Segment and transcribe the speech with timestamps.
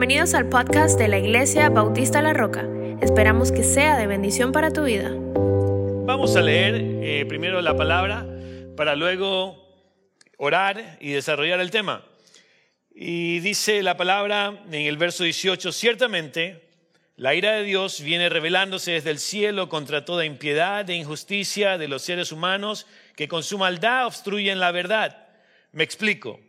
[0.00, 2.66] Bienvenidos al podcast de la Iglesia Bautista La Roca.
[3.02, 5.10] Esperamos que sea de bendición para tu vida.
[6.06, 8.26] Vamos a leer eh, primero la palabra
[8.78, 9.62] para luego
[10.38, 12.02] orar y desarrollar el tema.
[12.94, 16.66] Y dice la palabra en el verso 18, ciertamente
[17.16, 21.88] la ira de Dios viene revelándose desde el cielo contra toda impiedad e injusticia de
[21.88, 22.86] los seres humanos
[23.16, 25.28] que con su maldad obstruyen la verdad.
[25.72, 26.40] Me explico.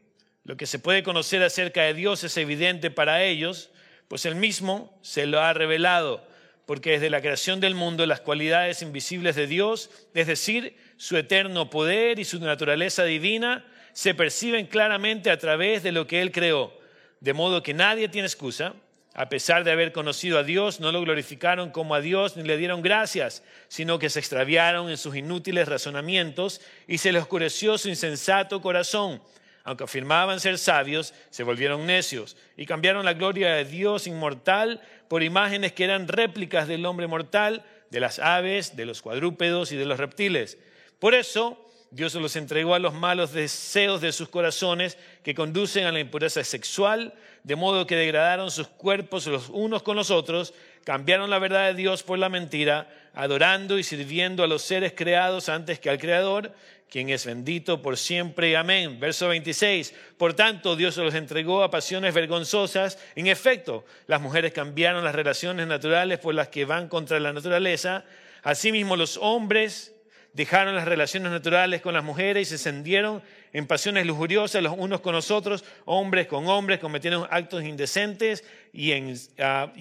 [0.44, 3.70] Lo que se puede conocer acerca de Dios es evidente para ellos,
[4.08, 6.26] pues Él mismo se lo ha revelado,
[6.66, 11.70] porque desde la creación del mundo las cualidades invisibles de Dios, es decir, su eterno
[11.70, 16.73] poder y su naturaleza divina, se perciben claramente a través de lo que Él creó,
[17.20, 18.73] de modo que nadie tiene excusa.
[19.13, 22.55] A pesar de haber conocido a Dios, no lo glorificaron como a Dios ni le
[22.55, 27.90] dieron gracias, sino que se extraviaron en sus inútiles razonamientos y se les oscureció su
[27.90, 29.21] insensato corazón
[29.63, 35.23] aunque afirmaban ser sabios, se volvieron necios y cambiaron la gloria de Dios inmortal por
[35.23, 39.85] imágenes que eran réplicas del hombre mortal, de las aves, de los cuadrúpedos y de
[39.85, 40.57] los reptiles.
[40.99, 45.91] Por eso Dios los entregó a los malos deseos de sus corazones que conducen a
[45.91, 50.53] la impureza sexual, de modo que degradaron sus cuerpos los unos con los otros,
[50.85, 55.49] cambiaron la verdad de Dios por la mentira, adorando y sirviendo a los seres creados
[55.49, 56.54] antes que al Creador,
[56.90, 58.57] quien es bendito por siempre.
[58.57, 58.99] Amén.
[58.99, 59.93] Verso 26.
[60.18, 62.99] Por tanto, Dios los entregó a pasiones vergonzosas.
[63.15, 68.03] En efecto, las mujeres cambiaron las relaciones naturales por las que van contra la naturaleza.
[68.44, 69.96] Asimismo, los hombres
[70.34, 73.22] dejaron las relaciones naturales con las mujeres y se encendieron
[73.53, 78.91] en pasiones lujuriosas los unos con los otros, hombres con hombres, cometieron actos indecentes y
[78.91, 79.72] en, ah,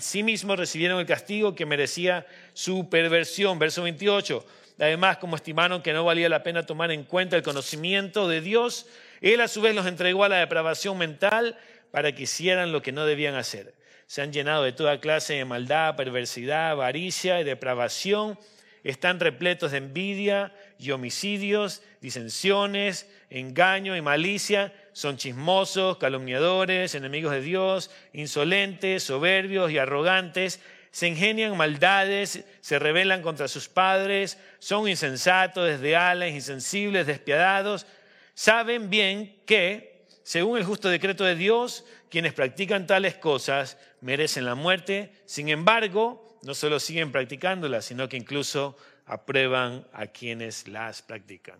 [0.00, 3.58] sí mismos recibieron el castigo que merecía su perversión.
[3.58, 4.44] Verso 28.
[4.80, 8.86] Además, como estimaron que no valía la pena tomar en cuenta el conocimiento de Dios,
[9.20, 11.56] Él a su vez los entregó a la depravación mental
[11.90, 13.74] para que hicieran lo que no debían hacer.
[14.06, 18.38] Se han llenado de toda clase de maldad, perversidad, avaricia y depravación.
[18.84, 24.72] Están repletos de envidia y homicidios, disensiones, engaño y malicia.
[24.92, 30.60] Son chismosos, calumniadores, enemigos de Dios, insolentes, soberbios y arrogantes
[30.90, 37.86] se ingenian maldades, se rebelan contra sus padres, son insensatos, desleales, insensibles, despiadados.
[38.34, 44.56] Saben bien que, según el justo decreto de Dios, quienes practican tales cosas merecen la
[44.56, 45.12] muerte.
[45.26, 51.58] Sin embargo, no solo siguen practicándolas, sino que incluso aprueban a quienes las practican.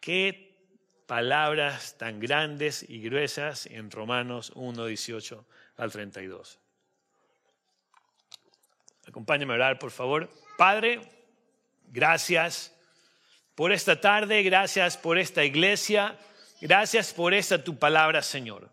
[0.00, 0.52] Qué
[1.06, 5.46] palabras tan grandes y gruesas en Romanos 1, 18
[5.76, 6.58] al 32.
[9.06, 10.30] Acompáñame a orar, por favor.
[10.56, 11.00] Padre,
[11.88, 12.74] gracias
[13.54, 16.18] por esta tarde, gracias por esta iglesia,
[16.60, 18.70] gracias por esta tu palabra, Señor.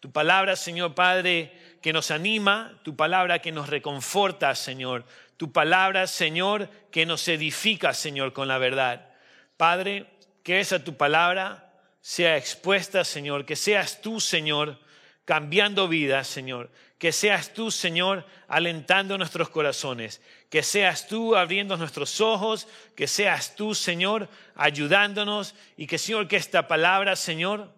[0.00, 1.52] Tu palabra, Señor Padre,
[1.86, 5.04] que nos anima, tu palabra que nos reconforta, Señor.
[5.36, 9.08] Tu palabra, Señor, que nos edifica, Señor, con la verdad.
[9.56, 10.06] Padre,
[10.42, 14.80] que esa tu palabra sea expuesta, Señor, que seas tú, Señor,
[15.24, 16.72] cambiando vidas, Señor.
[16.98, 20.20] Que seas tú, Señor, alentando nuestros corazones.
[20.50, 22.66] Que seas tú abriendo nuestros ojos.
[22.96, 25.54] Que seas tú, Señor, ayudándonos.
[25.76, 27.72] Y que, Señor, que esta palabra, Señor,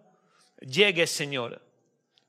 [0.61, 1.61] llegue, Señor,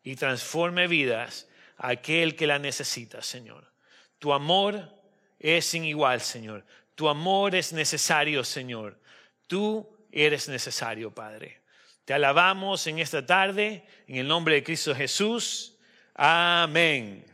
[0.04, 1.46] y transforme vidas
[1.80, 3.72] aquel que la necesita, Señor.
[4.18, 4.94] Tu amor
[5.38, 6.64] es sin igual, Señor.
[6.94, 9.00] Tu amor es necesario, Señor.
[9.46, 11.62] Tú eres necesario, Padre.
[12.04, 15.76] Te alabamos en esta tarde, en el nombre de Cristo Jesús.
[16.14, 17.24] Amén.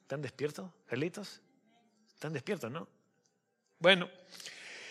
[0.00, 1.40] ¿Están despiertos, Carlitos?
[2.14, 2.88] ¿Están despiertos, no?
[3.78, 4.08] Bueno,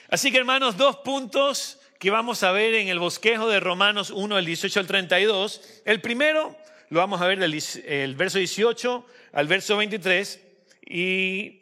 [0.10, 4.36] así que hermanos, dos puntos que vamos a ver en el bosquejo de Romanos 1,
[4.36, 5.82] del 18 al 32.
[5.86, 6.56] El primero
[6.90, 10.42] lo vamos a ver del verso 18 al verso 23
[10.86, 11.62] y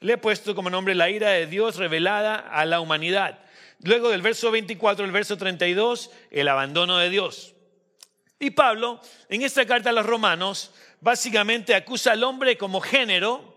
[0.00, 3.38] le he puesto como nombre la ira de Dios revelada a la humanidad.
[3.80, 7.54] Luego del verso 24 al verso 32, el abandono de Dios.
[8.38, 13.54] Y Pablo, en esta carta a los romanos, básicamente acusa al hombre como género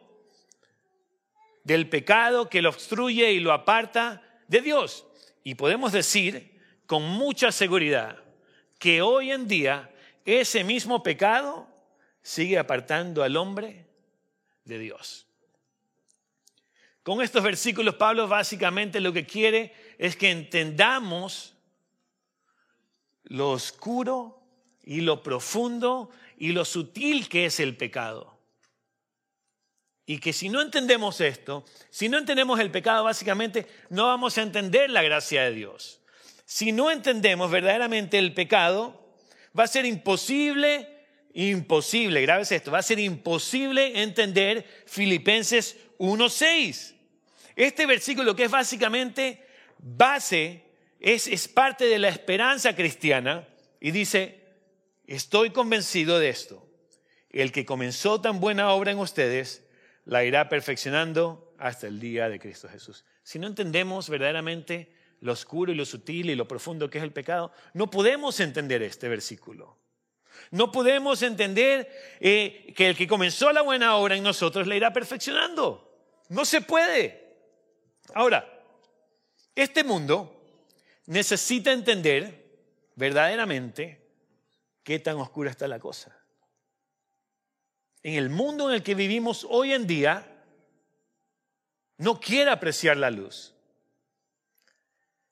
[1.63, 5.06] del pecado que lo obstruye y lo aparta de Dios.
[5.48, 8.22] Y podemos decir con mucha seguridad
[8.80, 9.90] que hoy en día
[10.26, 11.70] ese mismo pecado
[12.22, 13.88] sigue apartando al hombre
[14.66, 15.26] de Dios.
[17.02, 21.56] Con estos versículos Pablo básicamente lo que quiere es que entendamos
[23.24, 24.44] lo oscuro
[24.84, 28.37] y lo profundo y lo sutil que es el pecado.
[30.09, 34.42] Y que si no entendemos esto, si no entendemos el pecado, básicamente no vamos a
[34.42, 36.00] entender la gracia de Dios.
[36.45, 39.06] Si no entendemos verdaderamente el pecado,
[39.57, 40.88] va a ser imposible,
[41.33, 46.95] imposible, grave esto, va a ser imposible entender Filipenses 1.6.
[47.57, 49.45] Este versículo que es básicamente
[49.77, 50.63] base,
[51.01, 53.45] es, es parte de la esperanza cristiana
[53.81, 54.39] y dice,
[55.06, 56.65] estoy convencido de esto.
[57.30, 59.67] El que comenzó tan buena obra en ustedes,
[60.07, 63.04] la irá perfeccionando hasta el día de Cristo Jesús.
[63.24, 67.12] Si no entendemos verdaderamente lo oscuro y lo sutil y lo profundo que es el
[67.12, 69.77] pecado, no podemos entender este versículo.
[70.51, 71.89] No podemos entender
[72.21, 75.83] eh, que el que comenzó la buena obra en nosotros la irá perfeccionando.
[76.30, 77.36] No se puede.
[78.13, 78.48] Ahora,
[79.56, 80.42] este mundo
[81.07, 82.45] necesita entender
[82.95, 84.07] verdaderamente
[84.83, 86.17] qué tan oscura está la cosa.
[88.07, 90.25] En el mundo en el que vivimos hoy en día,
[91.98, 93.54] no quiere apreciar la luz.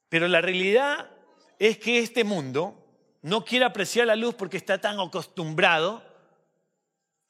[0.09, 1.09] Pero la realidad
[1.57, 2.85] es que este mundo
[3.21, 6.03] no quiere apreciar la luz porque está tan acostumbrado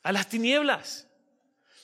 [0.01, 1.07] a las tinieblas.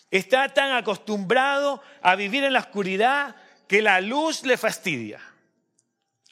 [0.09, 3.35] Está tan acostumbrado a vivir en la oscuridad
[3.67, 5.21] que la luz le fastidia.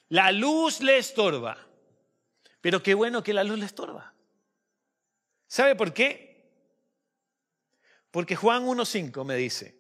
[0.07, 1.59] La luz le estorba.
[2.59, 4.15] Pero qué bueno que la luz le estorba.
[5.45, 6.28] ¿Sabe por qué?
[8.11, 9.75] Porque Juan 1.5 me dice,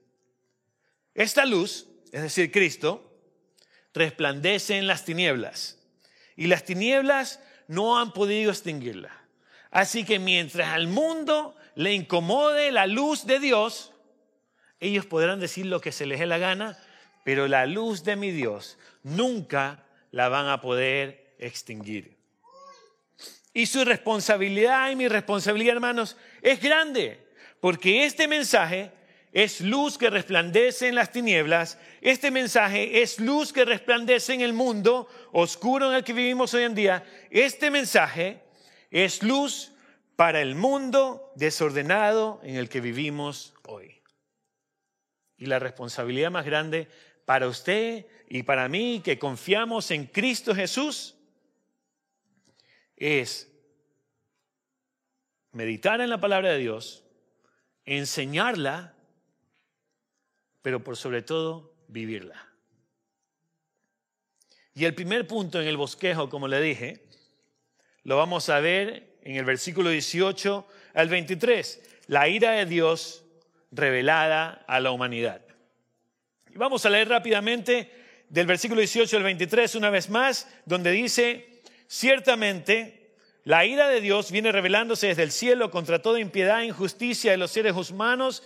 [1.13, 3.11] esta luz, es decir, Cristo,
[3.93, 5.79] resplandece en las tinieblas
[6.35, 9.11] y las tinieblas no han podido extinguirla.
[9.71, 13.93] Así que mientras al mundo le incomode la luz de Dios,
[14.79, 16.77] ellos podrán decir lo que se les dé la gana,
[17.23, 22.17] pero la luz de mi Dios nunca la van a poder extinguir.
[23.53, 27.28] Y su responsabilidad y mi responsabilidad, hermanos, es grande,
[27.59, 28.91] porque este mensaje
[29.31, 31.77] es luz que resplandece en las tinieblas.
[32.01, 36.63] Este mensaje es luz que resplandece en el mundo oscuro en el que vivimos hoy
[36.63, 37.03] en día.
[37.29, 38.41] Este mensaje
[38.89, 39.71] es luz
[40.15, 44.01] para el mundo desordenado en el que vivimos hoy.
[45.37, 46.87] Y la responsabilidad más grande
[47.25, 51.15] para usted y para mí que confiamos en Cristo Jesús
[52.97, 53.49] es
[55.51, 57.03] meditar en la palabra de Dios,
[57.97, 58.93] enseñarla
[60.61, 62.47] pero por sobre todo vivirla.
[64.73, 67.05] Y el primer punto en el bosquejo, como le dije,
[68.03, 73.25] lo vamos a ver en el versículo 18 al 23, la ira de Dios
[73.71, 75.41] revelada a la humanidad.
[76.49, 77.91] Y vamos a leer rápidamente
[78.29, 82.98] del versículo 18 al 23 una vez más, donde dice, ciertamente
[83.49, 87.37] la ira de Dios viene revelándose desde el cielo contra toda impiedad e injusticia de
[87.37, 88.43] los seres humanos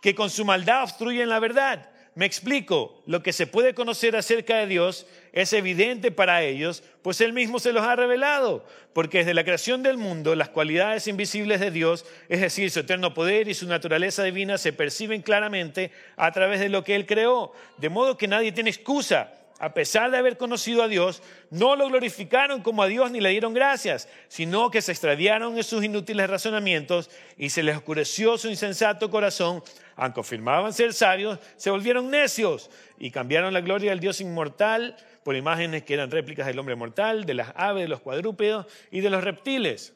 [0.00, 1.90] que con su maldad obstruyen la verdad.
[2.14, 7.20] Me explico, lo que se puede conocer acerca de Dios es evidente para ellos, pues
[7.20, 11.58] Él mismo se los ha revelado, porque desde la creación del mundo las cualidades invisibles
[11.58, 16.30] de Dios, es decir, su eterno poder y su naturaleza divina, se perciben claramente a
[16.30, 20.18] través de lo que Él creó, de modo que nadie tiene excusa a pesar de
[20.18, 24.70] haber conocido a Dios, no lo glorificaron como a Dios ni le dieron gracias, sino
[24.70, 29.62] que se extraviaron en sus inútiles razonamientos y se les oscureció su insensato corazón,
[29.96, 35.36] aunque afirmaban ser sabios, se volvieron necios y cambiaron la gloria del Dios inmortal por
[35.36, 39.10] imágenes que eran réplicas del hombre mortal, de las aves, de los cuadrúpedos y de
[39.10, 39.94] los reptiles.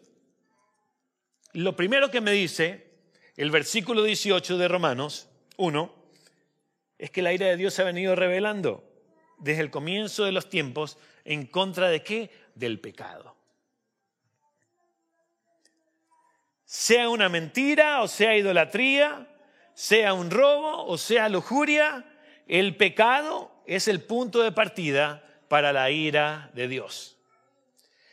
[1.53, 2.87] Lo primero que me dice
[3.37, 5.95] el versículo 18 de Romanos 1
[6.99, 8.88] es que la ira de Dios se ha venido revelando
[9.39, 12.31] desde el comienzo de los tiempos en contra de qué?
[12.55, 13.37] Del pecado.
[16.65, 19.27] Sea una mentira o sea idolatría,
[19.75, 22.05] sea un robo o sea lujuria,
[22.47, 27.17] el pecado es el punto de partida para la ira de Dios.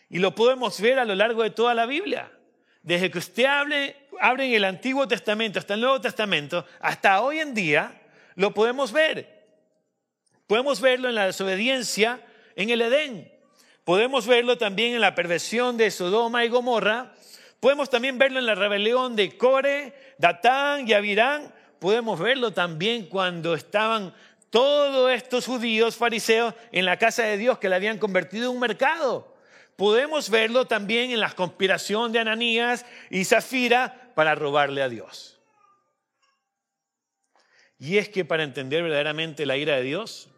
[0.10, 2.32] Y lo podemos ver a lo largo de toda la Biblia.
[2.84, 7.54] Desde que usted abre en el Antiguo Testamento hasta el Nuevo Testamento, hasta hoy en
[7.54, 8.02] día,
[8.36, 9.35] lo podemos ver.
[10.48, 12.22] Podemos verlo en la desobediencia
[12.56, 13.32] en el Edén.
[13.84, 17.14] Podemos verlo también en la perversión de Sodoma y Gomorra.
[17.60, 21.54] Podemos también verlo en la rebelión de Core, Datán y Abirán.
[21.80, 24.14] Podemos verlo también cuando estaban
[24.50, 28.60] todos estos judíos fariseos en la casa de Dios que la habían convertido en un
[28.60, 29.36] mercado.
[29.76, 35.40] Podemos verlo también en la conspiración de Ananías y Zafira para robarle a Dios.
[37.78, 40.30] Y es que para entender verdaderamente la ira de Dios,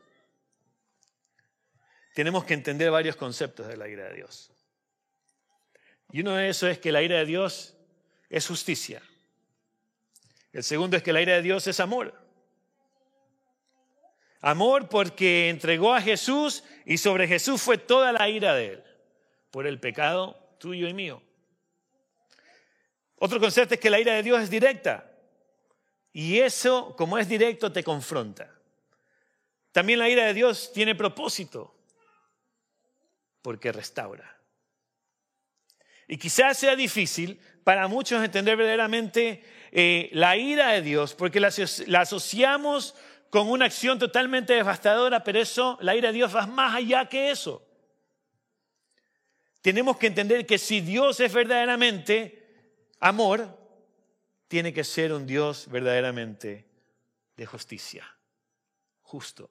[2.17, 4.49] tenemos que entender varios conceptos de la ira de Dios.
[6.11, 7.75] Y uno de esos es que la ira de Dios
[8.27, 9.03] es justicia.
[10.51, 12.19] El segundo es que la ira de Dios es amor.
[14.41, 18.83] Amor porque entregó a Jesús y sobre Jesús fue toda la ira de él
[19.51, 21.21] por el pecado tuyo y mío.
[23.19, 25.07] Otro concepto es que la ira de Dios es directa.
[26.13, 28.51] Y eso, como es directo, te confronta.
[29.71, 31.76] También la ira de Dios tiene propósito,
[33.47, 34.37] porque restaura.
[36.05, 41.49] Y quizás sea difícil para muchos entender verdaderamente eh, la ira de Dios, porque la,
[41.85, 42.93] la, asociamos
[43.29, 47.31] con una acción totalmente devastadora, pero eso, la ira de Dios va más allá que
[47.31, 47.65] eso.
[49.61, 53.57] Tenemos que entender que si Dios es verdaderamente amor,
[54.49, 56.67] tiene que ser un Dios verdaderamente
[57.37, 58.13] de justicia,
[59.03, 59.49] justo.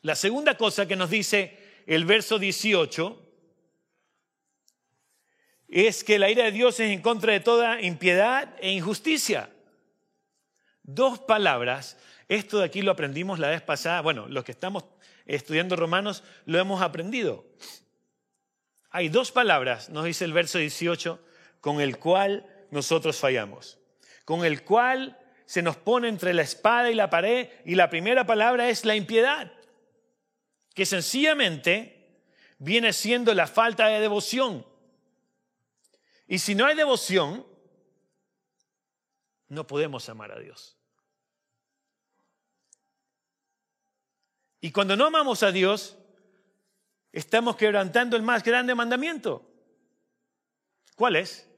[0.00, 3.20] La segunda cosa que nos dice el verso 18
[5.68, 9.50] es que la ira de Dios es en contra de toda impiedad e injusticia.
[10.82, 11.98] Dos palabras,
[12.28, 14.84] esto de aquí lo aprendimos la vez pasada, bueno, los que estamos
[15.26, 17.44] estudiando Romanos lo hemos aprendido.
[18.90, 21.18] Hay dos palabras, nos dice el verso 18,
[21.60, 23.78] con el cual nosotros fallamos,
[24.24, 28.24] con el cual se nos pone entre la espada y la pared, y la primera
[28.26, 29.52] palabra es la impiedad,
[30.74, 32.20] que sencillamente
[32.58, 34.66] viene siendo la falta de devoción.
[36.26, 37.46] Y si no hay devoción,
[39.48, 40.76] no podemos amar a Dios.
[44.60, 45.96] Y cuando no amamos a Dios,
[47.12, 49.46] estamos quebrantando el más grande mandamiento.
[50.96, 51.48] ¿Cuál es?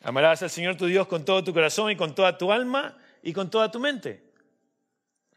[0.00, 3.32] Amarás al Señor tu Dios con todo tu corazón y con toda tu alma y
[3.32, 4.32] con toda tu mente.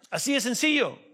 [0.10, 1.07] Así de sencillo.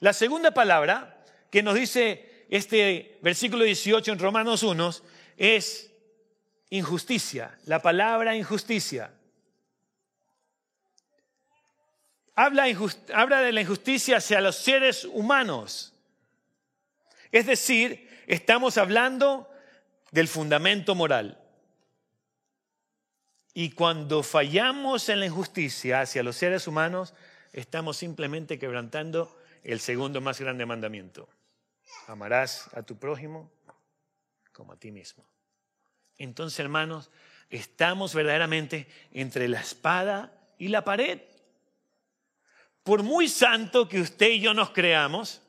[0.00, 4.90] La segunda palabra que nos dice este versículo 18 en Romanos 1
[5.36, 5.90] es
[6.70, 9.12] injusticia, la palabra injusticia.
[12.34, 12.66] Habla,
[13.12, 15.92] habla de la injusticia hacia los seres humanos.
[17.32, 19.50] Es decir, estamos hablando
[20.12, 21.38] del fundamento moral.
[23.52, 27.12] Y cuando fallamos en la injusticia hacia los seres humanos,
[27.52, 31.28] estamos simplemente quebrantando el segundo más grande mandamiento.
[32.06, 33.50] Amarás a tu prójimo
[34.52, 35.24] como a ti mismo.
[36.18, 37.10] Entonces, hermanos,
[37.48, 41.20] estamos verdaderamente entre la espada y la pared.
[42.82, 45.42] Por muy santo que usted y yo nos creamos,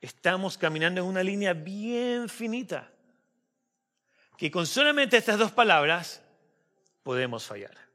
[0.00, 2.90] estamos caminando en una línea bien finita,
[4.36, 6.22] que con solamente estas dos palabras
[7.02, 7.85] podemos fallar.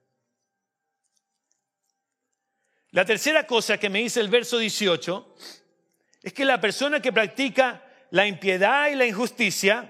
[2.91, 5.36] La tercera cosa que me dice el verso 18
[6.24, 9.89] es que la persona que practica la impiedad y la injusticia,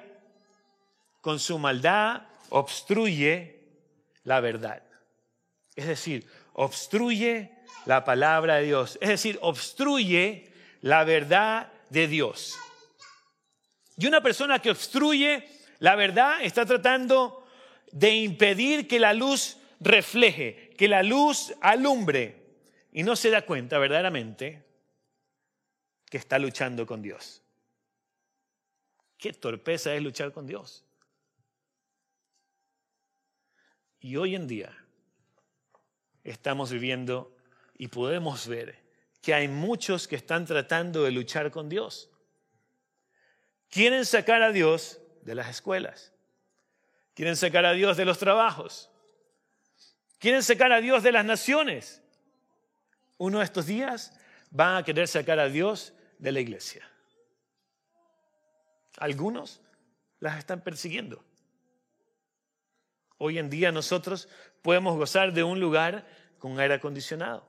[1.22, 3.60] con su maldad obstruye
[4.24, 4.84] la verdad.
[5.76, 7.52] Es decir, obstruye
[7.86, 8.98] la palabra de Dios.
[9.02, 12.58] Es decir, obstruye la verdad de Dios.
[13.98, 15.48] Y una persona que obstruye
[15.80, 17.48] la verdad está tratando
[17.92, 22.41] de impedir que la luz refleje, que la luz alumbre.
[22.92, 24.66] Y no se da cuenta verdaderamente
[26.10, 27.42] que está luchando con Dios.
[29.18, 30.84] Qué torpeza es luchar con Dios.
[34.00, 34.76] Y hoy en día
[36.24, 37.36] estamos viviendo
[37.78, 38.82] y podemos ver
[39.22, 42.10] que hay muchos que están tratando de luchar con Dios.
[43.70, 46.12] Quieren sacar a Dios de las escuelas.
[47.14, 48.90] Quieren sacar a Dios de los trabajos.
[50.18, 52.01] Quieren sacar a Dios de las naciones.
[53.22, 54.12] Uno de estos días
[54.50, 56.90] van a querer sacar a Dios de la iglesia.
[58.98, 59.62] Algunos
[60.20, 61.24] las están persiguiendo.
[63.20, 64.28] Hoy en día nosotros
[64.64, 66.08] podemos gozar de un lugar
[66.40, 67.48] con aire acondicionado.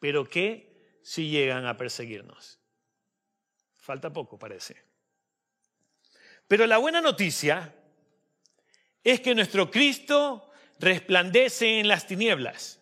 [0.00, 2.58] Pero ¿qué si llegan a perseguirnos?
[3.74, 4.82] Falta poco, parece.
[6.48, 7.72] Pero la buena noticia
[9.04, 12.81] es que nuestro Cristo resplandece en las tinieblas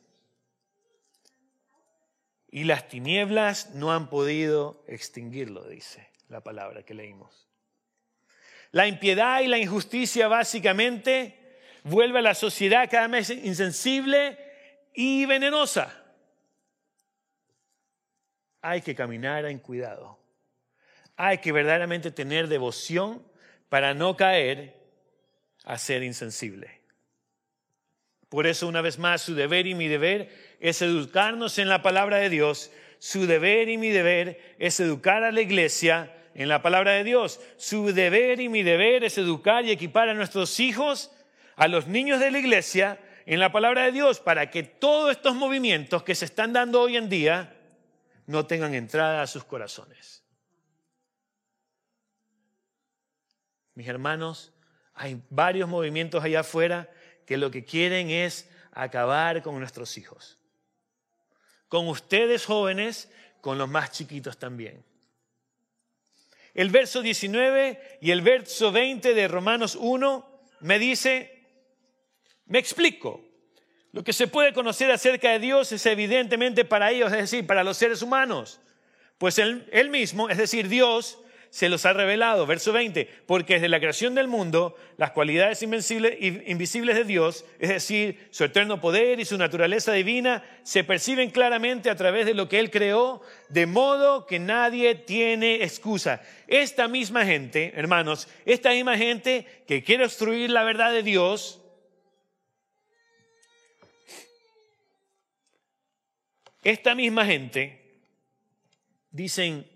[2.51, 7.49] y las tinieblas no han podido extinguirlo, dice la palabra que leímos.
[8.73, 14.39] La impiedad y la injusticia básicamente vuelve a la sociedad cada vez insensible
[14.95, 16.05] y venenosa.
[18.63, 20.19] Hay que caminar en cuidado.
[21.17, 23.27] Hay que verdaderamente tener devoción
[23.69, 24.77] para no caer
[25.65, 26.80] a ser insensible.
[28.31, 32.19] Por eso, una vez más, su deber y mi deber es educarnos en la palabra
[32.19, 32.71] de Dios.
[33.01, 37.41] Su deber y mi deber es educar a la iglesia en la palabra de Dios.
[37.57, 41.11] Su deber y mi deber es educar y equipar a nuestros hijos,
[41.57, 45.35] a los niños de la iglesia, en la palabra de Dios, para que todos estos
[45.35, 47.57] movimientos que se están dando hoy en día
[48.27, 50.23] no tengan entrada a sus corazones.
[53.75, 54.53] Mis hermanos,
[54.95, 56.91] Hay varios movimientos allá afuera
[57.31, 60.37] que lo que quieren es acabar con nuestros hijos.
[61.69, 63.09] Con ustedes jóvenes,
[63.41, 64.85] con los más chiquitos también.
[66.55, 71.47] El verso 19 y el verso 20 de Romanos 1 me dice,
[72.47, 73.25] me explico,
[73.93, 77.63] lo que se puede conocer acerca de Dios es evidentemente para ellos, es decir, para
[77.63, 78.59] los seres humanos,
[79.19, 81.21] pues él, él mismo, es decir, Dios,
[81.51, 82.47] se los ha revelado.
[82.47, 88.29] Verso 20, porque desde la creación del mundo, las cualidades invisibles de Dios, es decir,
[88.31, 92.61] su eterno poder y su naturaleza divina, se perciben claramente a través de lo que
[92.61, 96.23] Él creó, de modo que nadie tiene excusa.
[96.47, 101.61] Esta misma gente, hermanos, esta misma gente que quiere obstruir la verdad de Dios,
[106.63, 108.03] esta misma gente,
[109.11, 109.70] dicen,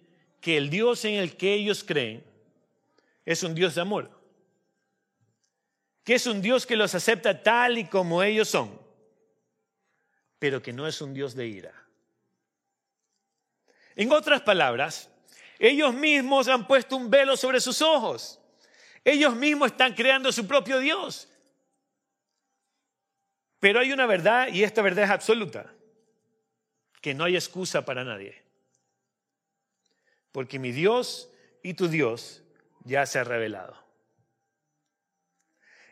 [0.44, 2.22] que el Dios en el que ellos creen
[3.24, 4.10] es un Dios de amor,
[6.04, 8.78] que es un Dios que los acepta tal y como ellos son,
[10.38, 11.72] pero que no es un Dios de ira.
[13.96, 15.08] En otras palabras,
[15.58, 18.38] ellos mismos han puesto un velo sobre sus ojos.
[19.02, 21.26] Ellos mismos están creando su propio Dios.
[23.60, 25.72] Pero hay una verdad, y esta verdad es absoluta,
[27.00, 28.43] que no hay excusa para nadie
[30.34, 31.30] porque mi Dios
[31.62, 32.42] y tu Dios
[32.82, 33.78] ya se ha revelado.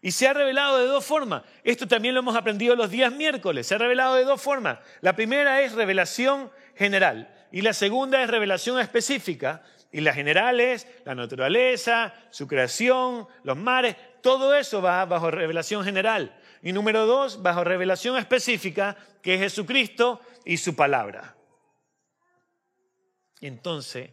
[0.00, 1.44] Y se ha revelado de dos formas.
[1.62, 3.68] Esto también lo hemos aprendido los días miércoles.
[3.68, 4.80] Se ha revelado de dos formas.
[5.00, 9.62] La primera es revelación general y la segunda es revelación específica.
[9.92, 15.84] Y la general es la naturaleza, su creación, los mares, todo eso va bajo revelación
[15.84, 16.36] general.
[16.62, 21.36] Y número dos, bajo revelación específica, que es Jesucristo y su palabra.
[23.40, 24.10] Entonces,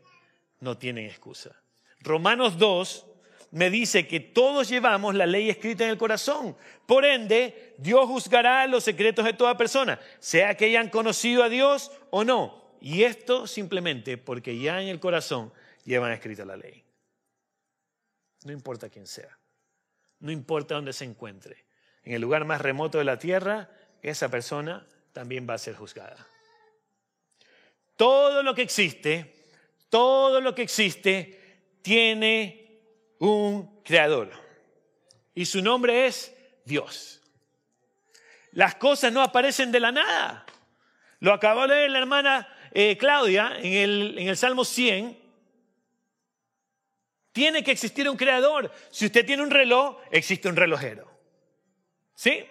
[0.59, 1.61] no tienen excusa.
[2.01, 3.05] Romanos 2
[3.51, 6.55] me dice que todos llevamos la ley escrita en el corazón.
[6.85, 11.91] Por ende, Dios juzgará los secretos de toda persona, sea que hayan conocido a Dios
[12.11, 12.77] o no.
[12.81, 15.51] Y esto simplemente porque ya en el corazón
[15.83, 16.83] llevan escrita la ley.
[18.45, 19.37] No importa quién sea,
[20.19, 21.65] no importa dónde se encuentre.
[22.03, 23.69] En el lugar más remoto de la tierra,
[24.01, 26.25] esa persona también va a ser juzgada.
[27.97, 29.38] Todo lo que existe
[29.89, 31.39] todo lo que existe
[31.81, 32.81] tiene
[33.19, 34.31] un creador.
[35.33, 37.21] Y su nombre es Dios.
[38.51, 40.45] Las cosas no aparecen de la nada.
[41.19, 45.17] Lo acabó de leer la hermana eh, Claudia en el, en el Salmo 100.
[47.31, 48.71] Tiene que existir un creador.
[48.89, 51.09] Si usted tiene un reloj, existe un relojero.
[52.15, 52.45] ¿Sí?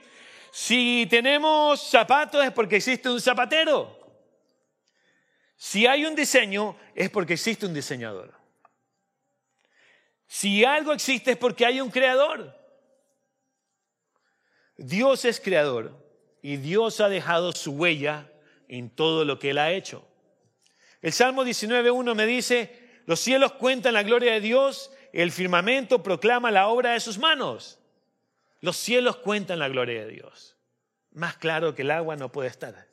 [0.53, 3.98] Si tenemos zapatos es porque existe un zapatero.
[5.59, 8.33] Si hay un diseño, es porque existe un diseñador.
[10.29, 12.57] Si algo existe es porque hay un creador.
[14.77, 16.01] Dios es creador
[16.43, 18.31] y Dios ha dejado su huella
[18.69, 20.07] en todo lo que Él ha hecho.
[21.03, 26.53] El Salmo 19.1 me dice, los cielos cuentan la gloria de Dios, el firmamento proclama
[26.53, 27.81] la obra de sus manos.
[28.61, 30.57] Los cielos cuentan la gloria de Dios.
[31.11, 32.88] Más claro que el agua no puede estar.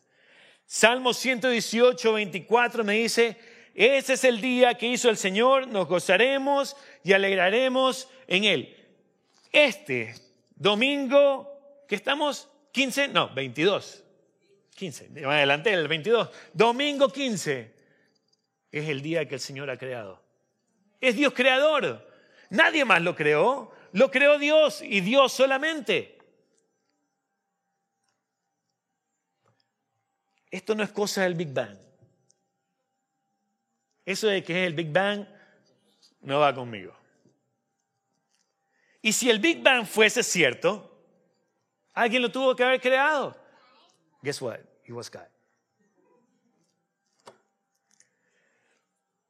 [0.65, 3.37] Salmo 118, 24 me dice,
[3.75, 8.75] ese es el día que hizo el Señor, nos gozaremos y alegraremos en él.
[9.51, 10.15] Este
[10.55, 14.03] domingo, que estamos 15, no, 22,
[14.75, 17.73] 15, me adelanté, el 22, domingo 15,
[18.71, 20.21] es el día que el Señor ha creado.
[20.99, 22.09] Es Dios creador,
[22.49, 26.14] nadie más lo creó, lo creó Dios y Dios solamente.
[30.51, 31.77] Esto no es cosa del Big Bang.
[34.05, 35.25] Eso de que es el Big Bang
[36.21, 36.95] no va conmigo.
[39.01, 40.91] Y si el Big Bang fuese cierto,
[41.93, 43.35] alguien lo tuvo que haber creado.
[44.21, 44.59] Guess what?
[44.87, 45.27] He was God.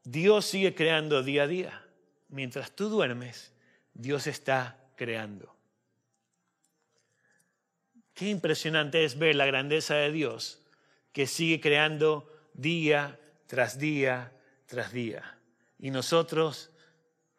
[0.04, 1.86] Dios sigue creando día a día.
[2.30, 3.54] Mientras tú duermes,
[3.94, 5.56] Dios está creando.
[8.14, 10.65] Qué impresionante es ver la grandeza de Dios
[11.16, 14.34] que sigue creando día tras día
[14.66, 15.40] tras día.
[15.80, 16.72] Y nosotros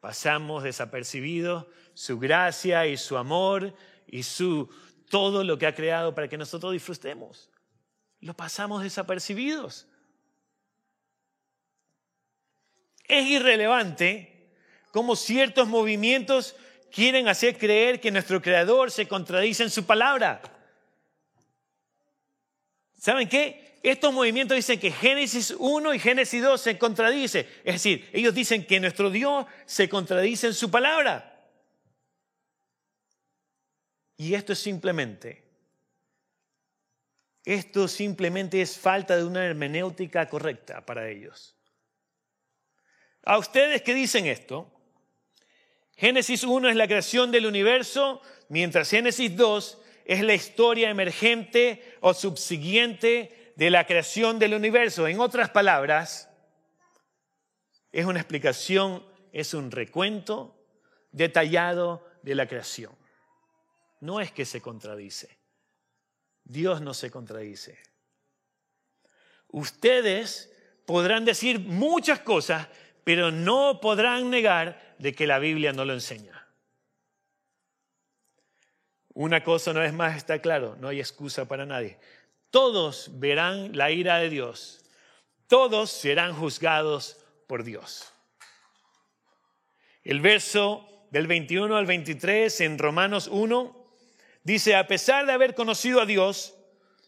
[0.00, 3.74] pasamos desapercibidos su gracia y su amor
[4.06, 4.70] y su
[5.10, 7.50] todo lo que ha creado para que nosotros disfrutemos.
[8.20, 9.86] Lo pasamos desapercibidos.
[13.04, 14.54] Es irrelevante
[14.90, 16.56] cómo ciertos movimientos
[16.90, 20.40] quieren hacer creer que nuestro creador se contradice en su palabra.
[22.98, 23.66] ¿Saben qué?
[23.90, 27.46] estos movimientos dicen que Génesis 1 y Génesis 2 se contradicen.
[27.62, 31.32] Es decir, ellos dicen que nuestro Dios se contradice en su palabra.
[34.16, 35.44] Y esto es simplemente,
[37.44, 41.54] esto simplemente es falta de una hermenéutica correcta para ellos.
[43.22, 44.72] A ustedes que dicen esto,
[45.96, 52.14] Génesis 1 es la creación del universo, mientras Génesis 2 es la historia emergente o
[52.14, 55.08] subsiguiente de la creación del universo.
[55.08, 56.30] En otras palabras,
[57.90, 60.64] es una explicación, es un recuento
[61.10, 62.96] detallado de la creación.
[64.00, 65.38] No es que se contradice.
[66.44, 67.76] Dios no se contradice.
[69.48, 70.52] Ustedes
[70.84, 72.68] podrán decir muchas cosas,
[73.02, 76.45] pero no podrán negar de que la Biblia no lo enseña.
[79.16, 81.96] Una cosa no es más está claro, no hay excusa para nadie.
[82.50, 84.85] Todos verán la ira de Dios.
[85.46, 88.12] Todos serán juzgados por Dios.
[90.05, 93.74] El verso del 21 al 23 en Romanos 1
[94.42, 96.55] dice, a pesar de haber conocido a Dios,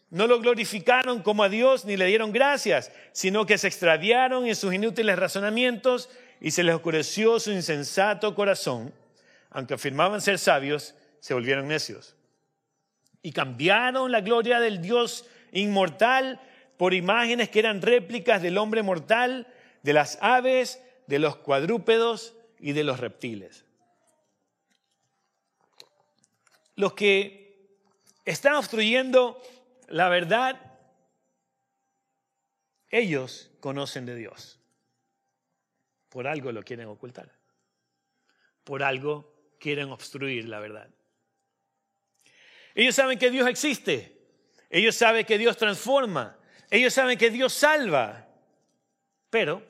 [0.09, 4.55] no lo glorificaron como a Dios ni le dieron gracias, sino que se extraviaron en
[4.55, 6.09] sus inútiles razonamientos
[6.41, 8.95] y se les oscureció su insensato corazón.
[9.51, 12.15] Aunque afirmaban ser sabios, se volvieron necios.
[13.21, 16.39] Y cambiaron la gloria del Dios inmortal
[16.77, 19.47] por imágenes que eran réplicas del hombre mortal,
[19.83, 23.65] de las aves, de los cuadrúpedos y de los reptiles.
[26.75, 27.77] Los que
[28.23, 29.41] están obstruyendo
[29.87, 30.57] la verdad,
[32.89, 34.59] ellos conocen de Dios.
[36.09, 37.31] Por algo lo quieren ocultar.
[38.63, 40.89] Por algo quieren obstruir la verdad.
[42.75, 44.17] Ellos saben que Dios existe.
[44.69, 46.37] Ellos saben que Dios transforma.
[46.69, 48.27] Ellos saben que Dios salva.
[49.29, 49.63] Pero,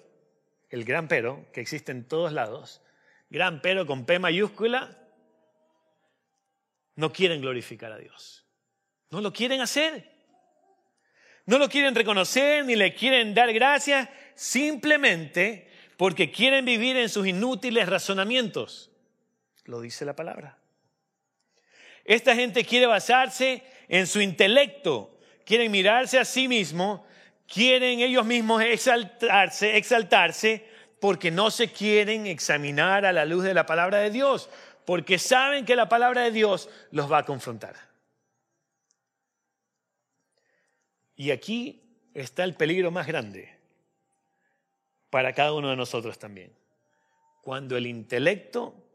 [0.69, 2.81] el gran pero, que existe en todos lados,
[3.29, 4.97] gran pero con P mayúscula,
[6.95, 8.45] no quieren glorificar a Dios.
[9.09, 10.11] No lo quieren hacer.
[11.45, 17.25] No lo quieren reconocer ni le quieren dar gracias simplemente porque quieren vivir en sus
[17.25, 18.91] inútiles razonamientos.
[19.65, 20.58] Lo dice la palabra.
[22.09, 27.05] Esta gente quiere basarse en su intelecto, quieren mirarse a sí mismo,
[27.47, 30.65] quieren ellos mismos exaltarse, exaltarse,
[30.99, 34.49] porque no se quieren examinar a la luz de la palabra de Dios,
[34.85, 37.75] porque saben que la palabra de Dios los va a confrontar.
[41.15, 43.55] Y aquí está el peligro más grande
[45.11, 46.57] para cada uno de nosotros también.
[47.43, 48.88] Cuando el intelecto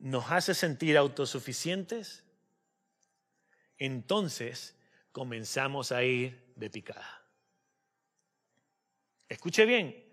[0.00, 2.24] nos hace sentir autosuficientes,
[3.78, 4.74] entonces
[5.12, 7.22] comenzamos a ir de picada.
[9.28, 10.04] Escuche bien,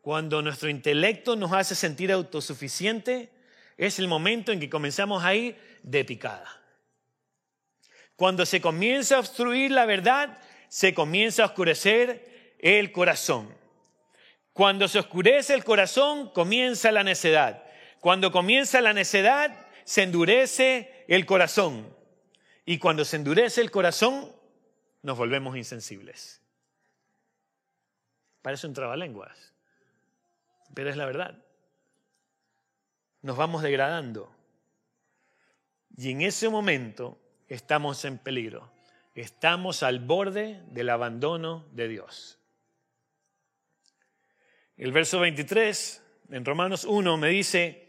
[0.00, 3.30] cuando nuestro intelecto nos hace sentir autosuficiente,
[3.76, 6.60] es el momento en que comenzamos a ir de picada.
[8.16, 13.54] Cuando se comienza a obstruir la verdad, se comienza a oscurecer el corazón.
[14.52, 17.63] Cuando se oscurece el corazón, comienza la necedad.
[18.04, 21.88] Cuando comienza la necedad, se endurece el corazón.
[22.66, 24.30] Y cuando se endurece el corazón,
[25.00, 26.42] nos volvemos insensibles.
[28.42, 29.54] Parece un trabalenguas,
[30.74, 31.42] pero es la verdad.
[33.22, 34.30] Nos vamos degradando.
[35.96, 38.70] Y en ese momento estamos en peligro.
[39.14, 42.38] Estamos al borde del abandono de Dios.
[44.76, 47.83] El verso 23 en Romanos 1 me dice,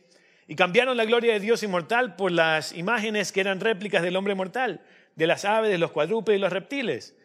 [0.48, 4.36] y cambiaron la gloria de Dios inmortal por las imágenes que eran réplicas del hombre
[4.36, 4.82] mortal,
[5.16, 7.16] de las aves, de los cuadrúpedos y los reptiles.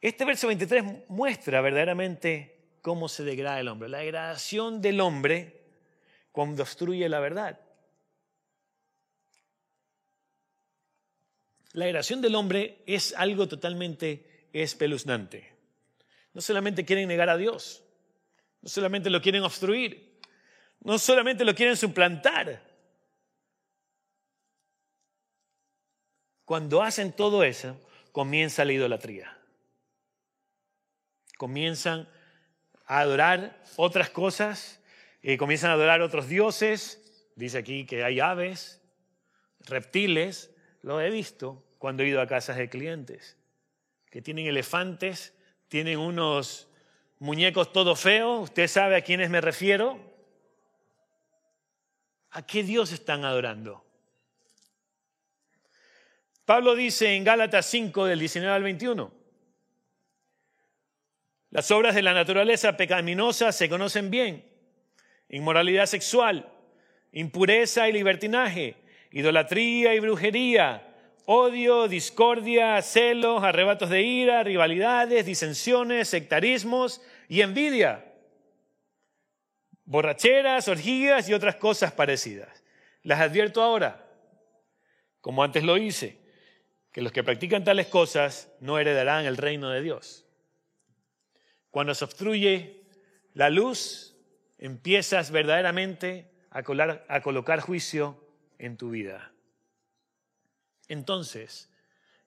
[0.00, 5.62] Este verso 23 muestra verdaderamente cómo se degrada el hombre, la degradación del hombre
[6.32, 7.60] cuando obstruye la verdad.
[11.74, 15.52] La degradación del hombre es algo totalmente espeluznante.
[16.34, 17.84] No solamente quieren negar a Dios,
[18.60, 20.11] no solamente lo quieren obstruir,
[20.84, 22.62] no solamente lo quieren suplantar.
[26.44, 27.80] Cuando hacen todo eso,
[28.12, 29.38] comienza la idolatría.
[31.38, 32.08] Comienzan
[32.86, 34.82] a adorar otras cosas,
[35.22, 36.98] y comienzan a adorar otros dioses.
[37.36, 38.82] Dice aquí que hay aves,
[39.60, 40.50] reptiles,
[40.82, 43.38] lo he visto cuando he ido a casas de clientes,
[44.10, 45.34] que tienen elefantes,
[45.68, 46.68] tienen unos
[47.18, 48.42] muñecos todo feos.
[48.42, 50.11] ¿Usted sabe a quiénes me refiero?
[52.32, 53.84] ¿A qué Dios están adorando?
[56.46, 59.12] Pablo dice en Gálatas 5 del 19 al 21,
[61.50, 64.44] las obras de la naturaleza pecaminosa se conocen bien,
[65.28, 66.50] inmoralidad sexual,
[67.12, 68.76] impureza y libertinaje,
[69.10, 70.88] idolatría y brujería,
[71.26, 78.11] odio, discordia, celos, arrebatos de ira, rivalidades, disensiones, sectarismos y envidia,
[79.84, 82.62] borracheras, orgías y otras cosas parecidas.
[83.02, 84.06] Las advierto ahora,
[85.20, 86.20] como antes lo hice,
[86.92, 90.26] que los que practican tales cosas no heredarán el reino de Dios.
[91.70, 92.84] Cuando se obstruye
[93.32, 94.14] la luz,
[94.58, 98.22] empiezas verdaderamente a, colocar juicio
[98.58, 99.32] en tu vida.
[100.88, 101.70] Entonces,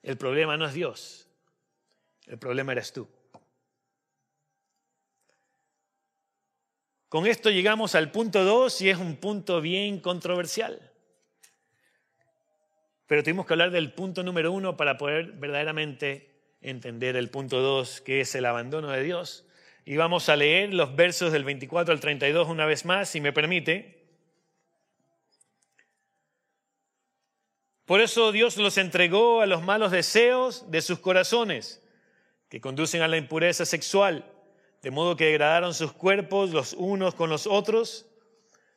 [0.02, 1.28] el problema no es Dios,
[2.26, 3.08] el problema eres tú.
[7.16, 10.92] Con esto llegamos al punto 2 y es un punto bien controversial.
[13.06, 16.28] Pero tenemos que hablar del punto número uno para poder verdaderamente
[16.60, 19.46] entender el punto 2, que es el abandono de Dios.
[19.86, 23.32] Y vamos a leer los versos del 24 al 32 una vez más, si me
[23.32, 24.06] permite.
[27.86, 31.82] Por eso Dios los entregó a los malos deseos de sus corazones,
[32.50, 34.35] que conducen a la impureza sexual,
[34.86, 38.06] de modo que degradaron sus cuerpos los unos con los otros,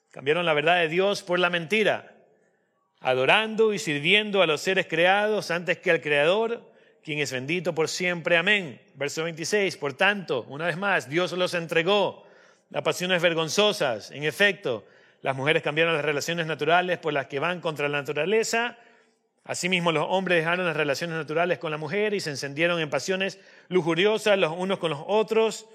[0.10, 2.16] cambiaron la verdad de Dios por la mentira,
[3.00, 6.68] adorando y sirviendo a los seres creados antes que al Creador,
[7.04, 8.38] quien es bendito por siempre.
[8.38, 8.82] Amén.
[8.96, 9.78] Verso 26.
[9.78, 12.26] Por tanto, una vez más, Dios los entregó
[12.74, 14.10] a pasiones vergonzosas.
[14.10, 14.88] En efecto,
[15.22, 18.80] las mujeres cambiaron las relaciones naturales por las que van contra la naturaleza
[19.50, 23.40] Asimismo, los hombres dejaron las relaciones naturales con la mujer y se encendieron en pasiones
[23.68, 25.66] lujuriosas los unos con los otros,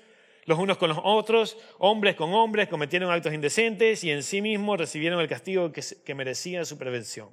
[0.46, 4.78] los unos con los otros, hombres con hombres, cometieron actos indecentes y en sí mismos
[4.78, 7.28] recibieron el castigo que, merecía su prevención.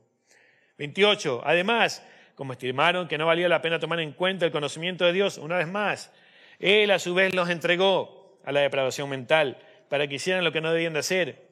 [0.78, 1.42] 28.
[1.44, 2.04] Además,
[2.36, 5.58] como estimaron que no valía la pena tomar en cuenta el conocimiento de Dios, una
[5.58, 6.12] vez más,
[6.60, 10.62] Él a su vez los entregó a la depravación mental para que hicieran lo que
[10.62, 11.50] no debían de hacer.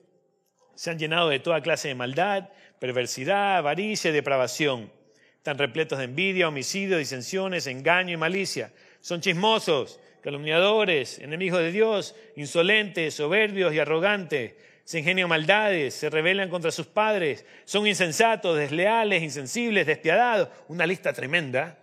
[0.75, 4.91] Se han llenado de toda clase de maldad perversidad, avaricia y depravación.
[5.37, 8.71] Están repletos de envidia, homicidio, disensiones, engaño y malicia.
[8.99, 14.55] Son chismosos, calumniadores, enemigos de Dios, insolentes, soberbios y arrogantes.
[14.83, 20.49] Se ingenian maldades, se rebelan contra sus padres, son insensatos, desleales, insensibles, despiadados.
[20.67, 21.77] Una lista tremenda.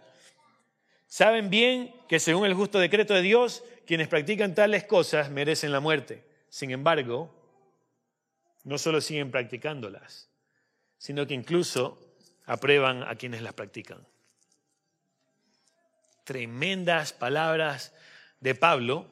[1.07, 5.81] Saben bien que según el justo decreto de Dios, quienes practican tales cosas merecen la
[5.81, 6.25] muerte.
[6.49, 7.33] Sin embargo,
[8.65, 10.29] no solo siguen practicándolas,
[10.99, 11.99] sino que incluso
[12.45, 14.05] aprueban a quienes las practican.
[16.27, 17.95] Tremendas palabras
[18.41, 19.07] de Pablo,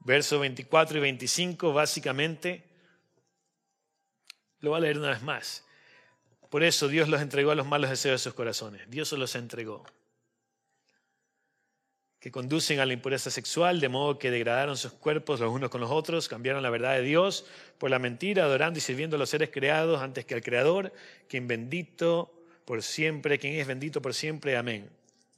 [0.00, 2.64] versos 24 y 25, básicamente,
[4.58, 5.64] lo voy a leer una vez más.
[6.50, 8.82] Por eso Dios los entregó a los malos deseos de sus corazones.
[8.90, 9.86] Dios se los entregó
[12.18, 15.80] que conducen a la impureza sexual, de modo que degradaron sus cuerpos los unos con
[15.80, 17.46] los otros, cambiaron la verdad de Dios
[17.78, 20.92] por la mentira, adorando y sirviendo a los seres creados antes que al Creador,
[21.28, 22.32] quien bendito
[22.64, 24.56] por siempre, quien es bendito por siempre.
[24.56, 24.90] Amén.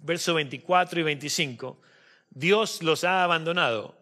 [0.04, 1.80] Verso 24 y 25.
[2.30, 3.96] Dios los ha abandonado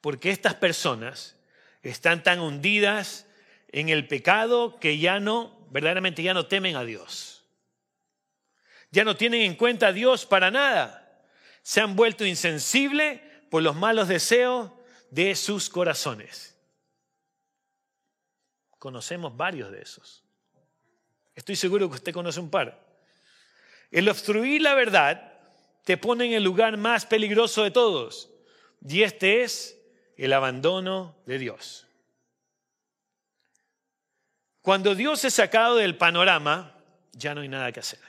[0.00, 1.36] porque estas personas
[1.82, 3.26] están tan hundidas
[3.68, 7.42] en el pecado que ya no, verdaderamente ya no temen a Dios
[8.92, 11.26] ya no tienen en cuenta a Dios para nada.
[11.62, 14.70] Se han vuelto insensibles por los malos deseos
[15.10, 16.56] de sus corazones.
[18.78, 20.22] Conocemos varios de esos.
[21.34, 22.91] Estoy seguro que usted conoce un par.
[23.92, 25.34] El obstruir la verdad
[25.84, 28.30] te pone en el lugar más peligroso de todos.
[28.86, 29.78] Y este es
[30.16, 31.86] el abandono de Dios.
[34.62, 36.74] Cuando Dios es sacado del panorama,
[37.12, 38.00] ya no hay nada que hacer.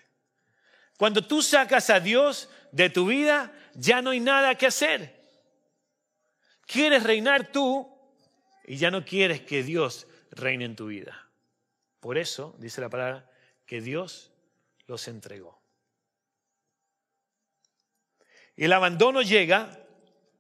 [0.98, 5.22] Cuando tú sacas a Dios de tu vida, ya no hay nada que hacer.
[6.66, 7.92] Quieres reinar tú
[8.66, 11.28] y ya no quieres que Dios reine en tu vida.
[12.00, 13.30] Por eso, dice la palabra,
[13.66, 14.32] que Dios
[14.88, 15.63] los entregó.
[18.56, 19.80] El abandono llega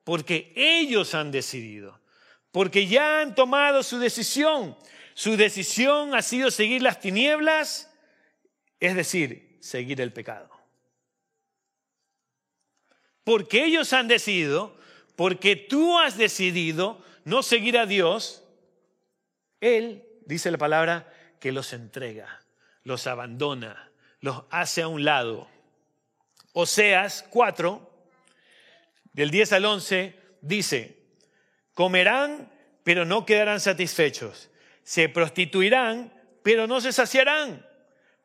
[0.04, 2.00] porque ellos han decidido,
[2.52, 4.78] porque ya han tomado su decisión.
[5.14, 7.92] Su decisión ha sido seguir las tinieblas,
[8.80, 10.50] es decir, seguir el pecado.
[13.24, 14.78] Porque ellos han decidido,
[15.16, 18.44] porque tú has decidido no seguir a Dios,
[19.62, 22.44] Él, dice la palabra, que los entrega,
[22.84, 25.48] los abandona, los hace a un lado.
[26.54, 27.93] Oseas 4,
[29.14, 30.98] del 10 al 11, dice,
[31.74, 32.52] comerán,
[32.84, 34.50] pero no quedarán satisfechos,
[34.84, 37.66] se prostituirán, pero no se saciarán,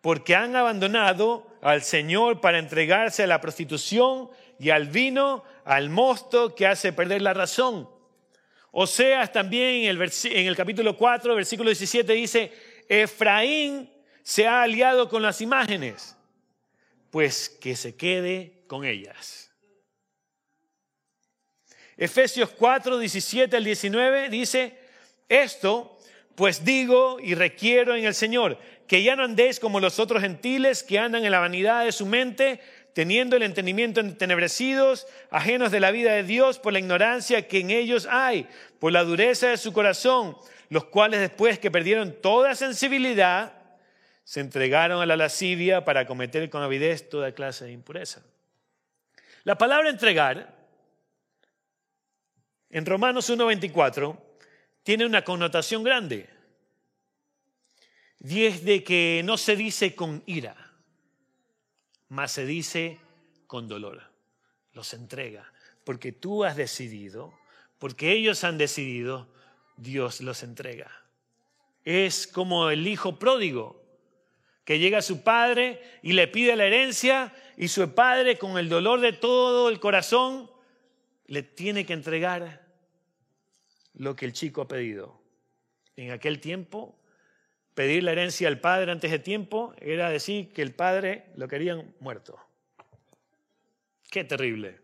[0.00, 6.54] porque han abandonado al Señor para entregarse a la prostitución y al vino, al mosto
[6.54, 7.88] que hace perder la razón.
[8.70, 12.52] Oseas también en el, en el capítulo 4, versículo 17 dice,
[12.88, 13.90] Efraín
[14.22, 16.16] se ha aliado con las imágenes,
[17.10, 19.47] pues que se quede con ellas.
[21.98, 24.78] Efesios 4, 17 al 19 dice,
[25.28, 25.98] esto
[26.36, 30.84] pues digo y requiero en el Señor, que ya no andéis como los otros gentiles
[30.84, 32.60] que andan en la vanidad de su mente,
[32.94, 37.70] teniendo el entendimiento entenebrecidos, ajenos de la vida de Dios por la ignorancia que en
[37.70, 38.46] ellos hay,
[38.78, 40.36] por la dureza de su corazón,
[40.68, 43.54] los cuales después que perdieron toda sensibilidad,
[44.22, 48.22] se entregaron a la lascivia para cometer con avidez toda clase de impureza.
[49.42, 50.57] La palabra entregar,
[52.70, 54.18] en Romanos 1.24,
[54.82, 56.28] tiene una connotación grande.
[58.20, 60.72] Y es de que no se dice con ira,
[62.08, 62.98] mas se dice
[63.46, 64.02] con dolor.
[64.72, 65.52] Los entrega.
[65.84, 67.32] Porque tú has decidido,
[67.78, 69.28] porque ellos han decidido,
[69.76, 70.90] Dios los entrega.
[71.84, 73.82] Es como el hijo pródigo
[74.64, 78.68] que llega a su padre y le pide la herencia y su padre con el
[78.68, 80.50] dolor de todo el corazón
[81.28, 82.66] le tiene que entregar
[83.94, 85.22] lo que el chico ha pedido.
[85.96, 86.98] En aquel tiempo
[87.74, 91.94] pedir la herencia al padre antes de tiempo era decir que el padre lo querían
[92.00, 92.40] muerto.
[94.10, 94.80] Qué terrible.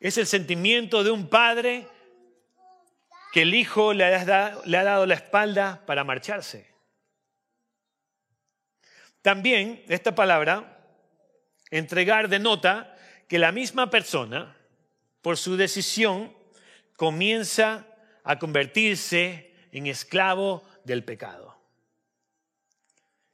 [0.00, 1.86] Es el sentimiento de un padre
[3.32, 6.72] que el hijo le ha, dado la espalda para marcharse.
[9.22, 10.73] También esta palabra,
[11.78, 12.96] entregar, denota
[13.28, 14.56] que la misma persona,
[15.22, 16.32] por su decisión,
[16.96, 17.86] comienza
[18.22, 21.58] a convertirse en esclavo del pecado.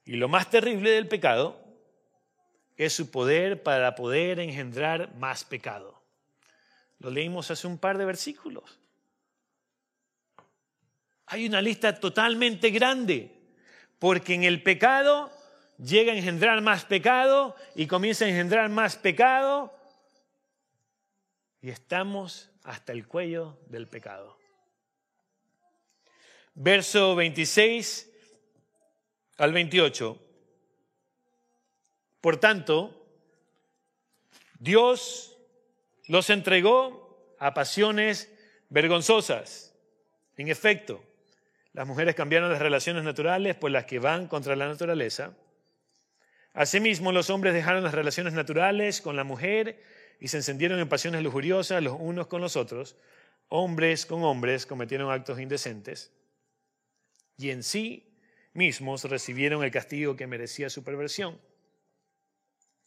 [0.07, 1.63] Y lo más terrible del pecado
[2.77, 6.03] es su poder para poder engendrar más pecado.
[6.99, 8.79] Lo leímos hace un par de versículos.
[11.27, 13.31] Hay una lista totalmente grande,
[13.99, 15.31] porque en el pecado
[15.83, 19.75] llega a engendrar más pecado y comienza a engendrar más pecado
[21.63, 24.41] y estamos hasta el cuello del pecado
[26.55, 28.11] verso 26
[29.39, 30.19] al 28.
[32.21, 33.07] Por tanto,
[34.59, 35.39] Dios
[36.07, 38.31] los entregó a pasiones
[38.69, 39.75] vergonzosas.
[40.37, 41.03] En efecto,
[41.73, 45.35] las mujeres cambiaron las relaciones naturales por las que van contra la naturaleza.
[46.53, 49.83] Asimismo, los hombres dejaron las relaciones naturales con la mujer
[50.19, 52.97] y se encendieron en pasiones lujuriosas los unos con los otros.
[53.49, 56.13] Hombres con hombres cometieron actos indecentes
[57.37, 58.17] y en sí
[58.53, 61.41] mismos recibieron el castigo que merecía su perversión.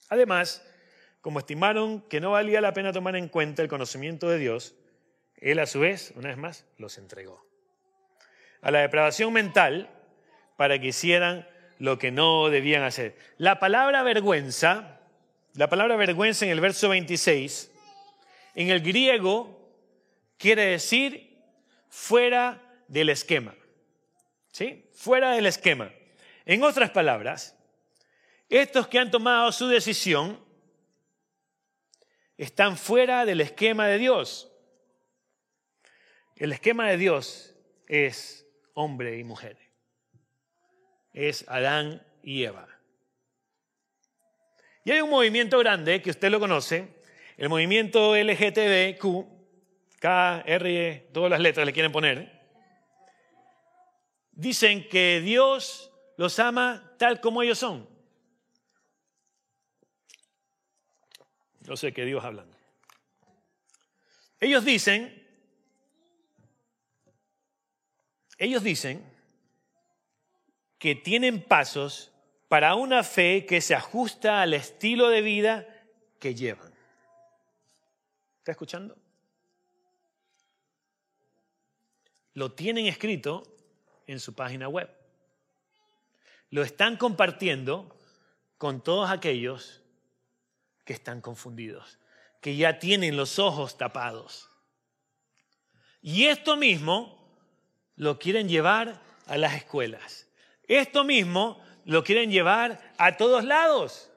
[0.10, 0.66] Además,
[1.22, 4.76] como estimaron que no valía la pena tomar en cuenta el conocimiento de Dios,
[5.38, 7.44] Él a su vez, una vez más, los entregó
[8.64, 9.90] a la depravación mental
[10.56, 11.48] para que hicieran
[11.84, 13.18] lo que no debían hacer.
[13.38, 15.02] La palabra vergüenza,
[15.54, 17.70] la palabra vergüenza en el verso 26,
[18.56, 19.70] en el griego
[20.38, 21.44] quiere decir
[21.90, 23.54] fuera del esquema.
[24.54, 24.90] ¿sí?
[24.94, 25.92] Fuera del esquema.
[26.46, 27.54] En otras palabras,
[28.48, 30.40] estos que han tomado su decisión
[32.38, 34.50] están fuera del esquema de Dios.
[36.38, 39.63] El esquema de Dios es hombre y mujer.
[41.14, 42.68] Es Adán y Eva.
[44.84, 46.90] Y hay un movimiento grande que usted lo conoce,
[47.38, 49.06] el movimiento LGTBQ,
[50.00, 52.44] K, R, todas las letras le quieren poner
[54.34, 57.88] dicen que Dios los ama tal como ellos son.
[61.62, 62.58] No sé qué Dios hablando.
[64.40, 65.26] Ellos dicen,
[68.38, 69.13] ellos dicen
[70.84, 72.12] que tienen pasos
[72.50, 75.66] para una fe que se ajusta al estilo de vida
[76.20, 76.74] que llevan.
[78.40, 78.98] ¿Está escuchando?
[82.34, 83.44] Lo tienen escrito
[84.08, 84.94] en su página web.
[86.50, 87.98] Lo están compartiendo
[88.58, 89.82] con todos aquellos
[90.84, 91.98] que están confundidos,
[92.42, 94.50] que ya tienen los ojos tapados.
[96.02, 97.40] Y esto mismo
[97.96, 100.28] lo quieren llevar a las escuelas.
[100.74, 104.10] Esto mismo lo quieren llevar a todos lados.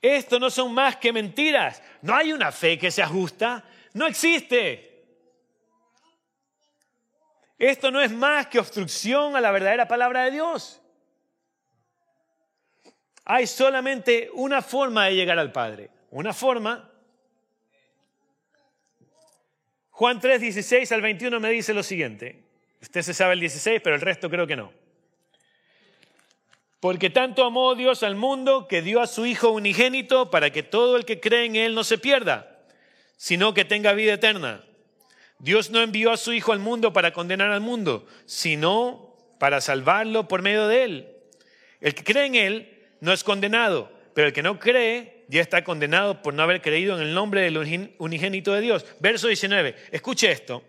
[0.00, 1.82] Esto no son más que mentiras.
[2.02, 3.64] No hay una fe que se ajusta.
[3.94, 5.04] No existe.
[7.58, 10.80] Esto no es más que obstrucción a la verdadera palabra de Dios.
[13.24, 15.90] Hay solamente una forma de llegar al Padre.
[16.10, 16.92] Una forma.
[19.90, 22.51] Juan 3, 16 al 21 me dice lo siguiente.
[22.82, 24.72] Usted se sabe el 16, pero el resto creo que no.
[26.80, 30.96] Porque tanto amó Dios al mundo que dio a su Hijo unigénito para que todo
[30.96, 32.58] el que cree en Él no se pierda,
[33.16, 34.64] sino que tenga vida eterna.
[35.38, 40.26] Dios no envió a su Hijo al mundo para condenar al mundo, sino para salvarlo
[40.26, 41.16] por medio de Él.
[41.80, 45.62] El que cree en Él no es condenado, pero el que no cree ya está
[45.62, 48.84] condenado por no haber creído en el nombre del unigénito de Dios.
[48.98, 50.64] Verso 19, escuche esto.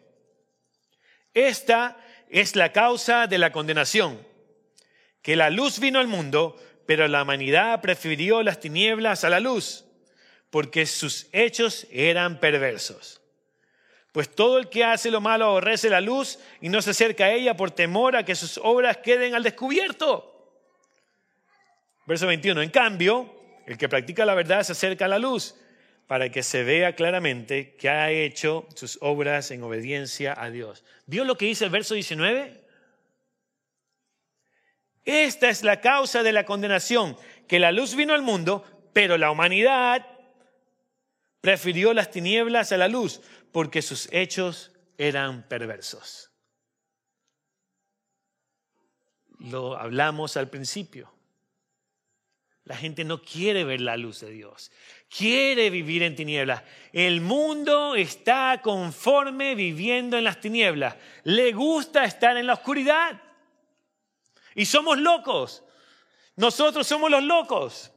[1.33, 1.97] Esta
[2.33, 4.19] es la causa de la condenación
[5.21, 9.85] que la luz vino al mundo, pero la humanidad prefirió las tinieblas a la luz,
[10.49, 13.21] porque sus hechos eran perversos.
[14.11, 17.31] Pues todo el que hace lo malo aborrece la luz y no se acerca a
[17.31, 20.29] ella por temor a que sus obras queden al descubierto.
[22.07, 22.63] Verso 21.
[22.63, 23.31] En cambio,
[23.67, 25.55] el que practica la verdad se acerca a la luz
[26.07, 30.83] para que se vea claramente que ha hecho sus obras en obediencia a Dios.
[31.05, 32.61] ¿Vio lo que dice el verso 19?
[35.05, 39.31] Esta es la causa de la condenación, que la luz vino al mundo, pero la
[39.31, 40.05] humanidad
[41.41, 46.31] prefirió las tinieblas a la luz, porque sus hechos eran perversos.
[49.39, 51.12] Lo hablamos al principio.
[52.65, 54.71] La gente no quiere ver la luz de Dios,
[55.09, 56.63] quiere vivir en tinieblas.
[56.93, 60.95] El mundo está conforme viviendo en las tinieblas.
[61.23, 63.21] Le gusta estar en la oscuridad.
[64.55, 65.63] Y somos locos.
[66.37, 67.91] Nosotros somos los locos.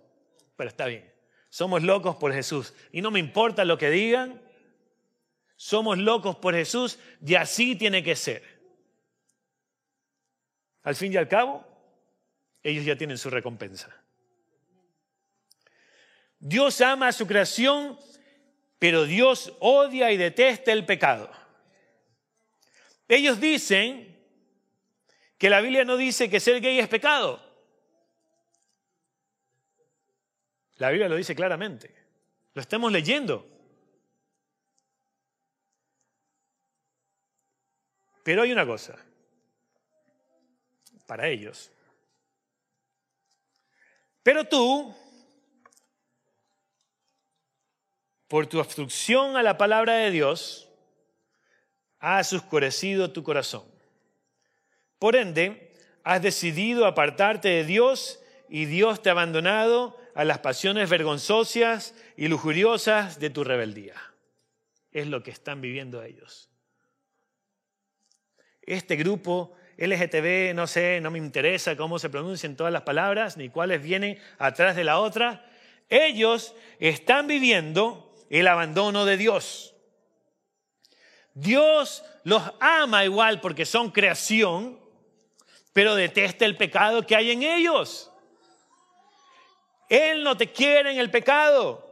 [0.57, 1.13] Pero está bien.
[1.49, 2.75] Somos locos por Jesús.
[2.91, 4.43] Y no me importa lo que digan.
[5.57, 8.43] Somos locos por Jesús y así tiene que ser.
[10.83, 11.65] Al fin y al cabo,
[12.63, 14.06] ellos ya tienen su recompensa.
[16.49, 17.99] Dios ama a su creación,
[18.79, 21.29] pero Dios odia y detesta el pecado.
[23.09, 24.17] Ellos dicen
[25.39, 27.43] que la Biblia no dice que ser gay es pecado.
[30.77, 31.93] La Biblia lo dice claramente.
[32.55, 33.45] Lo estamos leyendo.
[38.23, 38.97] Pero hay una cosa,
[41.09, 41.73] para ellos.
[44.23, 44.95] Pero tú,
[48.29, 50.69] por tu obstrucción a la palabra de Dios,
[51.99, 53.65] has oscurecido tu corazón.
[54.99, 55.73] Por ende,
[56.05, 62.29] has decidido apartarte de Dios y Dios te ha abandonado a las pasiones vergonzosas y
[62.29, 63.95] lujuriosas de tu rebeldía.
[64.93, 66.49] Es lo que están viviendo ellos.
[68.63, 73.51] Este grupo LGTB, no sé, no me interesa cómo se pronuncian todas las palabras, ni
[73.51, 75.51] cuáles vienen atrás de la otra.
[75.89, 79.75] Ellos están viviendo el abandono de Dios.
[81.35, 84.81] Dios los ama igual porque son creación,
[85.73, 88.11] pero detesta el pecado que hay en ellos.
[89.89, 91.87] Él no te quiere en el pecado.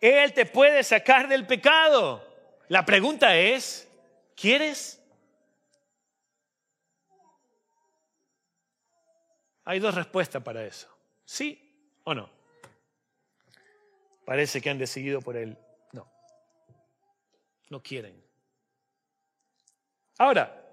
[0.00, 2.24] Él te puede sacar del pecado.
[2.68, 3.88] La pregunta es,
[4.36, 5.02] ¿quieres?
[9.64, 10.88] Hay dos respuestas para eso.
[11.24, 12.37] ¿Sí o no?
[14.28, 15.56] Parece que han decidido por él.
[15.90, 16.06] No.
[17.70, 18.22] No quieren.
[20.18, 20.70] Ahora,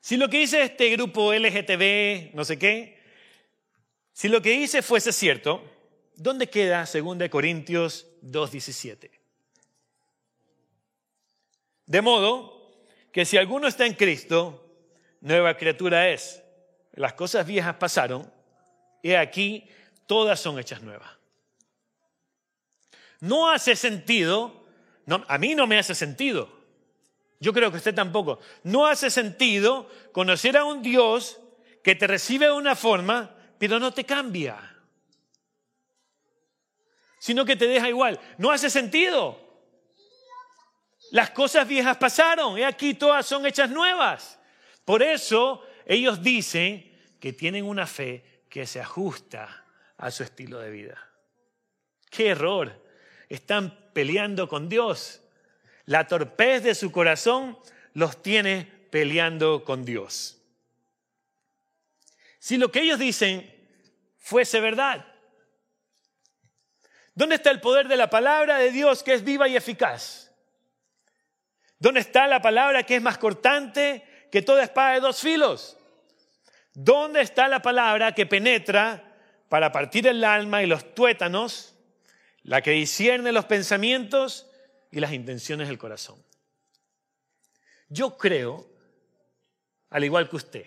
[0.00, 2.98] si lo que dice este grupo LGTB, no sé qué,
[4.12, 5.62] si lo que dice fuese cierto,
[6.16, 9.12] ¿dónde queda 2 Corintios 2.17?
[11.86, 12.74] De modo
[13.12, 14.76] que si alguno está en Cristo,
[15.20, 16.42] nueva criatura es.
[16.94, 18.28] Las cosas viejas pasaron
[19.04, 19.68] y aquí
[20.08, 21.23] todas son hechas nuevas.
[23.24, 24.64] No hace sentido,
[25.06, 26.64] a mí no me hace sentido
[27.44, 28.40] yo creo que usted tampoco.
[28.62, 31.38] No hace sentido conocer a un Dios
[31.82, 34.58] que te recibe de una forma, pero no te cambia.
[37.18, 38.18] Sino que te deja igual.
[38.38, 39.38] No hace sentido.
[41.10, 44.40] Las cosas viejas pasaron y aquí todas son hechas nuevas.
[44.86, 49.66] Por eso ellos dicen que tienen una fe que se ajusta
[49.98, 51.10] a su estilo de vida.
[52.10, 52.83] ¡Qué error!
[53.28, 55.22] Están peleando con Dios.
[55.86, 57.58] La torpez de su corazón
[57.92, 60.40] los tiene peleando con Dios.
[62.38, 63.50] Si lo que ellos dicen
[64.18, 65.06] fuese verdad,
[67.14, 70.30] ¿dónde está el poder de la palabra de Dios que es viva y eficaz?
[71.78, 75.76] ¿Dónde está la palabra que es más cortante que toda espada de dos filos?
[76.72, 79.14] ¿Dónde está la palabra que penetra
[79.48, 81.73] para partir el alma y los tuétanos,
[82.44, 84.48] la que discierne los pensamientos
[84.90, 86.22] y las intenciones del corazón.
[87.88, 88.70] Yo creo,
[89.90, 90.66] al igual que usted,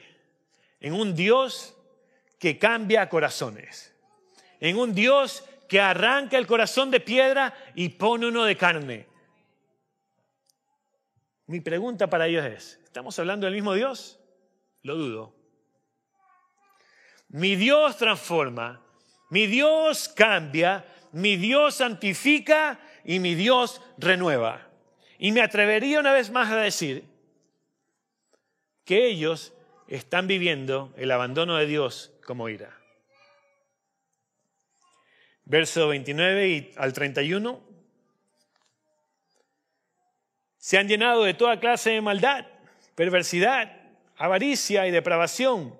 [0.79, 1.75] en un Dios
[2.39, 3.93] que cambia corazones,
[4.59, 9.07] en un Dios que arranca el corazón de piedra y pone uno de carne.
[11.45, 14.19] Mi pregunta para ellos es, ¿estamos hablando del mismo Dios?
[14.81, 15.35] Lo dudo.
[17.29, 18.81] Mi Dios transforma,
[19.29, 24.67] mi Dios cambia, mi Dios santifica y mi Dios renueva.
[25.19, 27.03] Y me atrevería una vez más a decir
[28.85, 29.53] que ellos
[29.87, 32.77] están viviendo el abandono de Dios como ira.
[35.45, 37.61] Verso 29 y al 31.
[40.57, 42.45] Se han llenado de toda clase de maldad,
[42.95, 43.77] perversidad,
[44.17, 45.79] avaricia y depravación.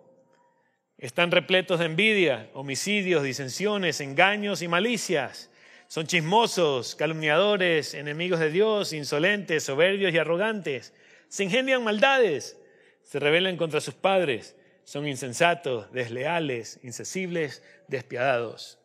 [0.97, 5.51] Están repletos de envidia, homicidios, disensiones, engaños y malicias.
[5.87, 10.93] Son chismosos, calumniadores, enemigos de Dios, insolentes, soberbios y arrogantes.
[11.29, 12.57] Se ingenian maldades,
[13.03, 18.79] se rebelan contra sus padres, son insensatos, desleales, insensibles, despiadados.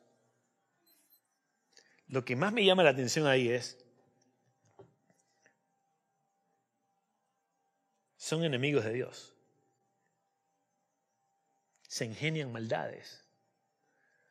[2.09, 3.79] Lo que más me llama la atención ahí es,
[8.19, 9.32] son enemigos de Dios.
[11.93, 13.23] Se ingenian maldades.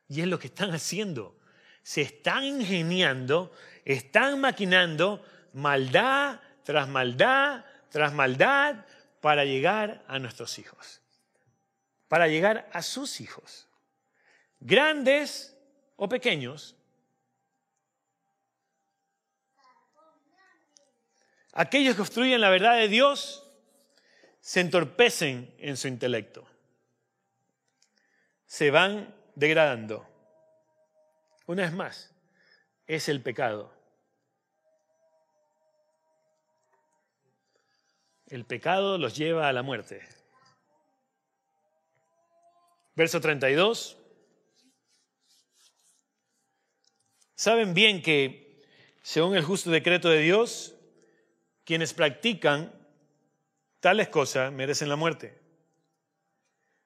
[0.07, 1.39] Y es lo que están haciendo.
[1.84, 3.53] Se están ingeniando,
[3.86, 8.86] están maquinando maldad tras maldad tras maldad
[9.20, 11.01] para llegar a nuestros hijos,
[12.07, 13.68] para llegar a sus hijos,
[14.59, 15.55] grandes
[15.97, 16.76] o pequeños,
[21.53, 23.45] Aquellos que obstruyen la verdad de Dios
[24.39, 26.47] se entorpecen en su intelecto.
[28.52, 30.06] Se van degradando.
[31.45, 32.14] Una vez más,
[32.86, 33.72] es el pecado.
[38.28, 40.06] El pecado los lleva a la muerte.
[42.93, 43.97] Verso 32.
[47.36, 48.66] Saben bien que,
[49.02, 50.76] según el justo decreto de Dios,
[51.64, 52.74] quienes practican
[53.80, 55.39] tales cosas merecen la muerte.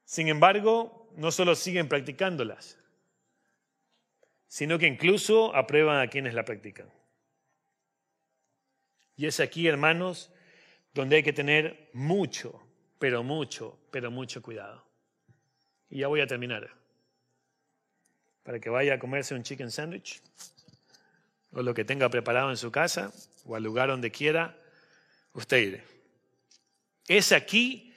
[0.03, 2.77] Sin embargo, no solo siguen practicándolas,
[4.47, 6.89] sino que incluso aprueban a quienes la practican.
[9.17, 10.31] Y es aquí, hermanos,
[10.93, 12.61] donde hay que tener mucho,
[12.99, 14.85] pero mucho, pero mucho cuidado.
[15.89, 16.69] Y ya voy a terminar.
[18.43, 20.21] Para que vaya a comerse un chicken sandwich,
[21.51, 23.13] o lo que tenga preparado en su casa,
[23.45, 24.57] o al lugar donde quiera,
[25.33, 25.81] usted
[27.07, 27.93] Es aquí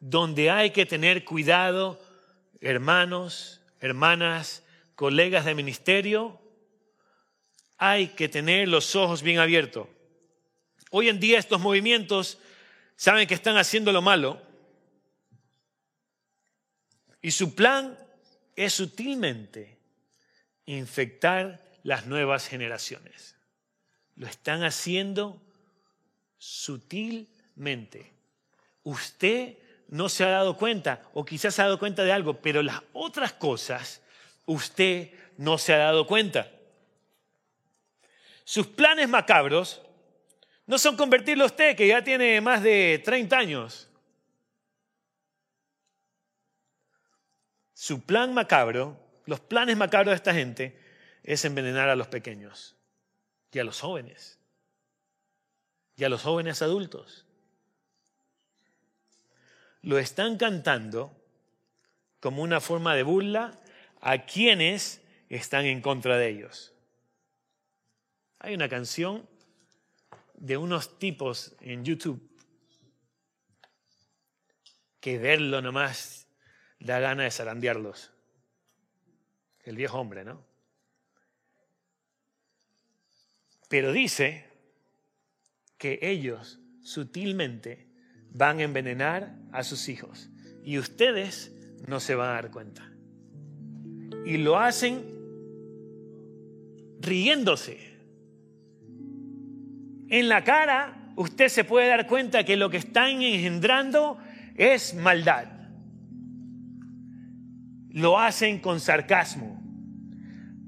[0.00, 2.01] donde hay que tener cuidado,
[2.62, 4.62] hermanos, hermanas,
[4.94, 6.40] colegas de ministerio,
[7.76, 9.88] hay que tener los ojos bien abiertos.
[10.90, 12.38] Hoy en día estos movimientos
[12.96, 14.40] saben que están haciendo lo malo
[17.20, 17.98] y su plan
[18.54, 19.78] es sutilmente
[20.66, 23.34] infectar las nuevas generaciones.
[24.14, 25.42] Lo están haciendo
[26.38, 28.12] sutilmente.
[28.84, 29.56] Usted
[29.92, 32.80] no se ha dado cuenta, o quizás se ha dado cuenta de algo, pero las
[32.94, 34.00] otras cosas
[34.46, 36.50] usted no se ha dado cuenta.
[38.42, 39.82] Sus planes macabros
[40.64, 43.90] no son convertirlo a usted, que ya tiene más de 30 años.
[47.74, 50.80] Su plan macabro, los planes macabros de esta gente,
[51.22, 52.76] es envenenar a los pequeños
[53.52, 54.38] y a los jóvenes
[55.96, 57.26] y a los jóvenes adultos.
[59.82, 61.16] Lo están cantando
[62.20, 63.60] como una forma de burla
[64.00, 66.72] a quienes están en contra de ellos.
[68.38, 69.28] Hay una canción
[70.34, 72.30] de unos tipos en YouTube
[75.00, 76.28] que verlo nomás
[76.78, 78.12] da gana de zarandearlos.
[79.64, 80.44] El viejo hombre, ¿no?
[83.68, 84.48] Pero dice
[85.78, 87.91] que ellos sutilmente
[88.32, 90.30] van a envenenar a sus hijos
[90.64, 91.52] y ustedes
[91.86, 92.90] no se van a dar cuenta.
[94.24, 95.04] Y lo hacen
[97.00, 97.78] riéndose.
[100.08, 104.18] En la cara usted se puede dar cuenta que lo que están engendrando
[104.56, 105.48] es maldad.
[107.90, 109.60] Lo hacen con sarcasmo.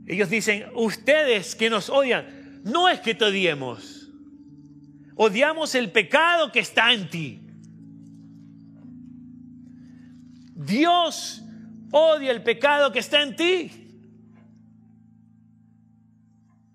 [0.06, 4.04] Ellos dicen, ustedes que nos odian, no es que te odiemos
[5.16, 7.40] Odiamos el pecado que está en ti.
[10.64, 11.42] Dios
[11.90, 13.70] odia el pecado que está en ti.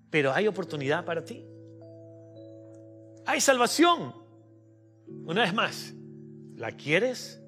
[0.10, 1.44] Pero hay oportunidad para ti.
[3.26, 4.14] Hay salvación.
[5.26, 5.94] Una vez más,
[6.56, 7.42] ¿la quieres?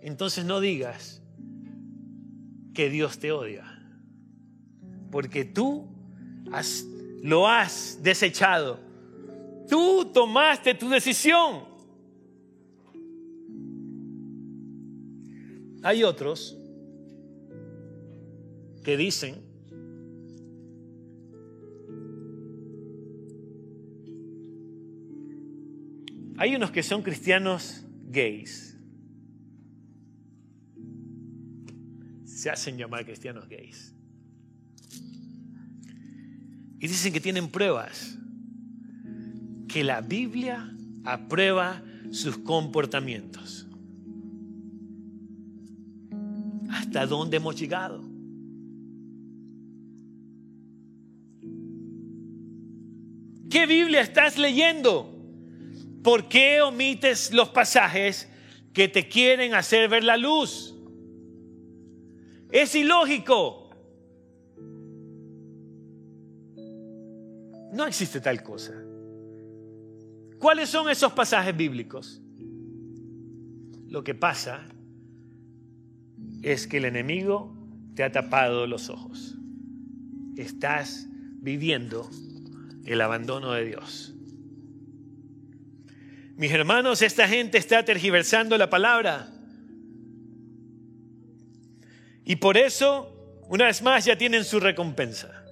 [0.00, 1.22] Entonces no digas
[2.74, 3.64] que Dios te odia.
[5.10, 5.88] Porque tú
[7.22, 8.80] lo has desechado.
[9.68, 11.73] Tú tomaste tu decisión.
[15.84, 16.56] Hay otros
[18.82, 19.34] que dicen
[26.38, 28.78] hay unos que son cristianos gays.
[32.24, 33.94] Se hacen llamar cristianos gays.
[36.80, 38.16] Y dicen que tienen pruebas,
[39.68, 40.74] que la Biblia
[41.04, 43.66] aprueba sus comportamientos.
[46.96, 48.00] Hasta dónde hemos llegado.
[53.50, 55.10] ¿Qué Biblia estás leyendo?
[56.04, 58.28] ¿Por qué omites los pasajes
[58.72, 60.72] que te quieren hacer ver la luz?
[62.52, 63.70] Es ilógico.
[67.72, 68.72] No existe tal cosa.
[70.38, 72.20] ¿Cuáles son esos pasajes bíblicos?
[73.88, 74.64] Lo que pasa
[76.44, 77.56] es que el enemigo
[77.94, 79.34] te ha tapado los ojos.
[80.36, 81.06] Estás
[81.40, 82.08] viviendo
[82.84, 84.14] el abandono de Dios.
[86.36, 89.30] Mis hermanos, esta gente está tergiversando la palabra.
[92.26, 95.44] Y por eso, una vez más, ya tienen su recompensa.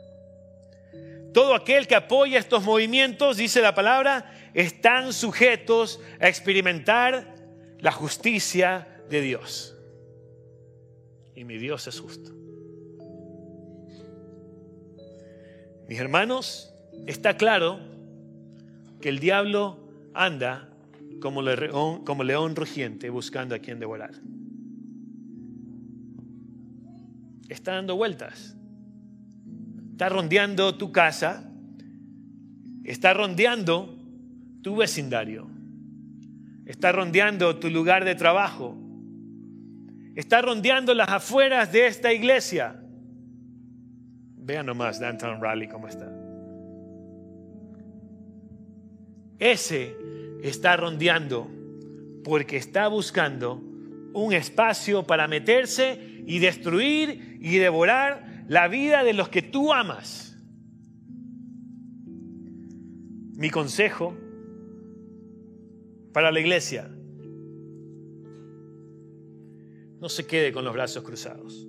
[1.33, 7.35] Todo aquel que apoya estos movimientos, dice la palabra, están sujetos a experimentar
[7.79, 9.73] la justicia de Dios
[11.43, 12.31] y mi Dios es justo.
[15.89, 16.73] Mis hermanos,
[17.09, 17.81] está claro
[19.01, 19.77] que el diablo
[20.15, 20.69] anda
[21.21, 24.13] como león, como león rugiente buscando a quien devorar.
[27.49, 28.57] Está dando vueltas.
[29.91, 31.53] Está rondeando tu casa.
[32.85, 33.99] Está rondeando
[34.63, 35.49] tu vecindario.
[36.67, 38.82] Está rondeando tu lugar de trabajo
[40.15, 42.81] está rondeando las afueras de esta iglesia.
[44.37, 46.11] Vean nomás Downtown Rally cómo está.
[49.39, 49.97] Ese
[50.43, 51.51] está rondeando
[52.25, 53.61] porque está buscando
[54.13, 60.37] un espacio para meterse y destruir y devorar la vida de los que tú amas.
[63.37, 64.17] Mi consejo
[66.13, 66.89] para la iglesia
[70.03, 71.65] no se quede con los brazos cruzados.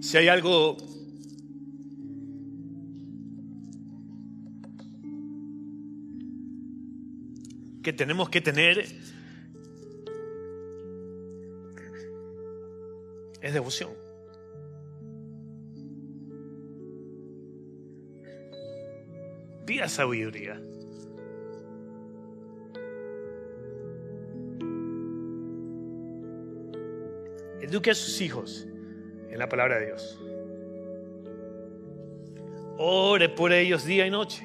[0.00, 0.76] Si hay algo
[7.82, 8.80] que tenemos que tener
[13.40, 14.09] es devoción.
[19.88, 20.60] Sabiduría.
[27.60, 28.66] Eduque a sus hijos
[29.30, 30.20] en la palabra de Dios.
[32.78, 34.42] Ore por ellos día y noche.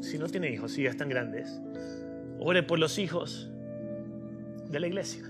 [0.00, 1.60] Si no tiene hijos, si ya están grandes,
[2.38, 3.50] ore por los hijos
[4.70, 5.22] de la iglesia,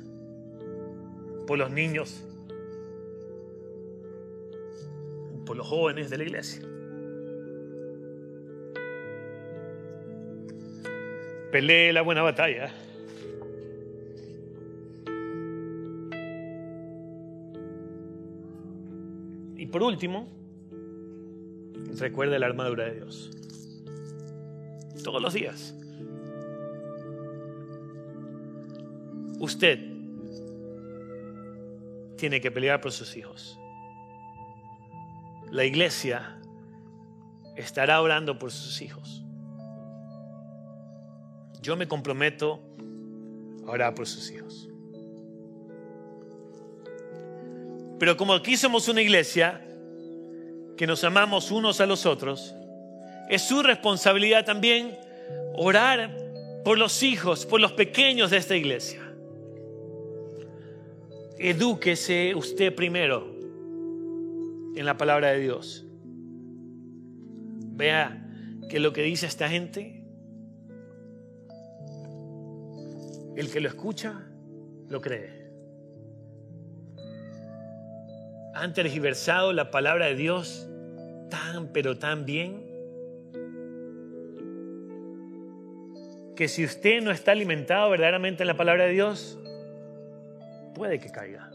[1.46, 2.24] por los niños
[5.56, 6.62] los jóvenes de la iglesia.
[11.50, 12.72] Pelee la buena batalla.
[19.56, 20.28] Y por último,
[21.98, 23.30] recuerde la armadura de Dios.
[25.04, 25.74] Todos los días.
[29.38, 29.78] Usted
[32.16, 33.58] tiene que pelear por sus hijos
[35.52, 36.38] la iglesia
[37.56, 39.22] estará orando por sus hijos.
[41.60, 42.58] Yo me comprometo
[43.66, 44.70] a orar por sus hijos.
[47.98, 49.62] Pero como aquí somos una iglesia
[50.78, 52.54] que nos amamos unos a los otros,
[53.28, 54.98] es su responsabilidad también
[55.54, 56.16] orar
[56.64, 59.00] por los hijos, por los pequeños de esta iglesia.
[61.38, 63.31] edúquese usted primero
[64.74, 65.86] en la palabra de Dios.
[67.74, 68.26] Vea
[68.68, 70.04] que lo que dice esta gente,
[73.36, 74.26] el que lo escucha,
[74.88, 75.42] lo cree.
[78.54, 80.68] Han tergiversado la palabra de Dios
[81.30, 82.72] tan, pero tan bien,
[86.36, 89.38] que si usted no está alimentado verdaderamente en la palabra de Dios,
[90.74, 91.51] puede que caiga.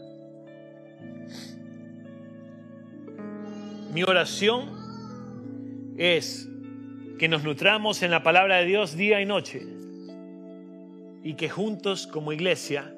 [3.98, 6.48] Mi oración es
[7.18, 9.66] que nos nutramos en la palabra de Dios día y noche
[11.24, 12.94] y que juntos como iglesia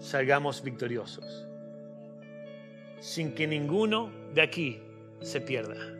[0.00, 1.48] salgamos victoriosos,
[3.00, 4.78] sin que ninguno de aquí
[5.20, 5.99] se pierda.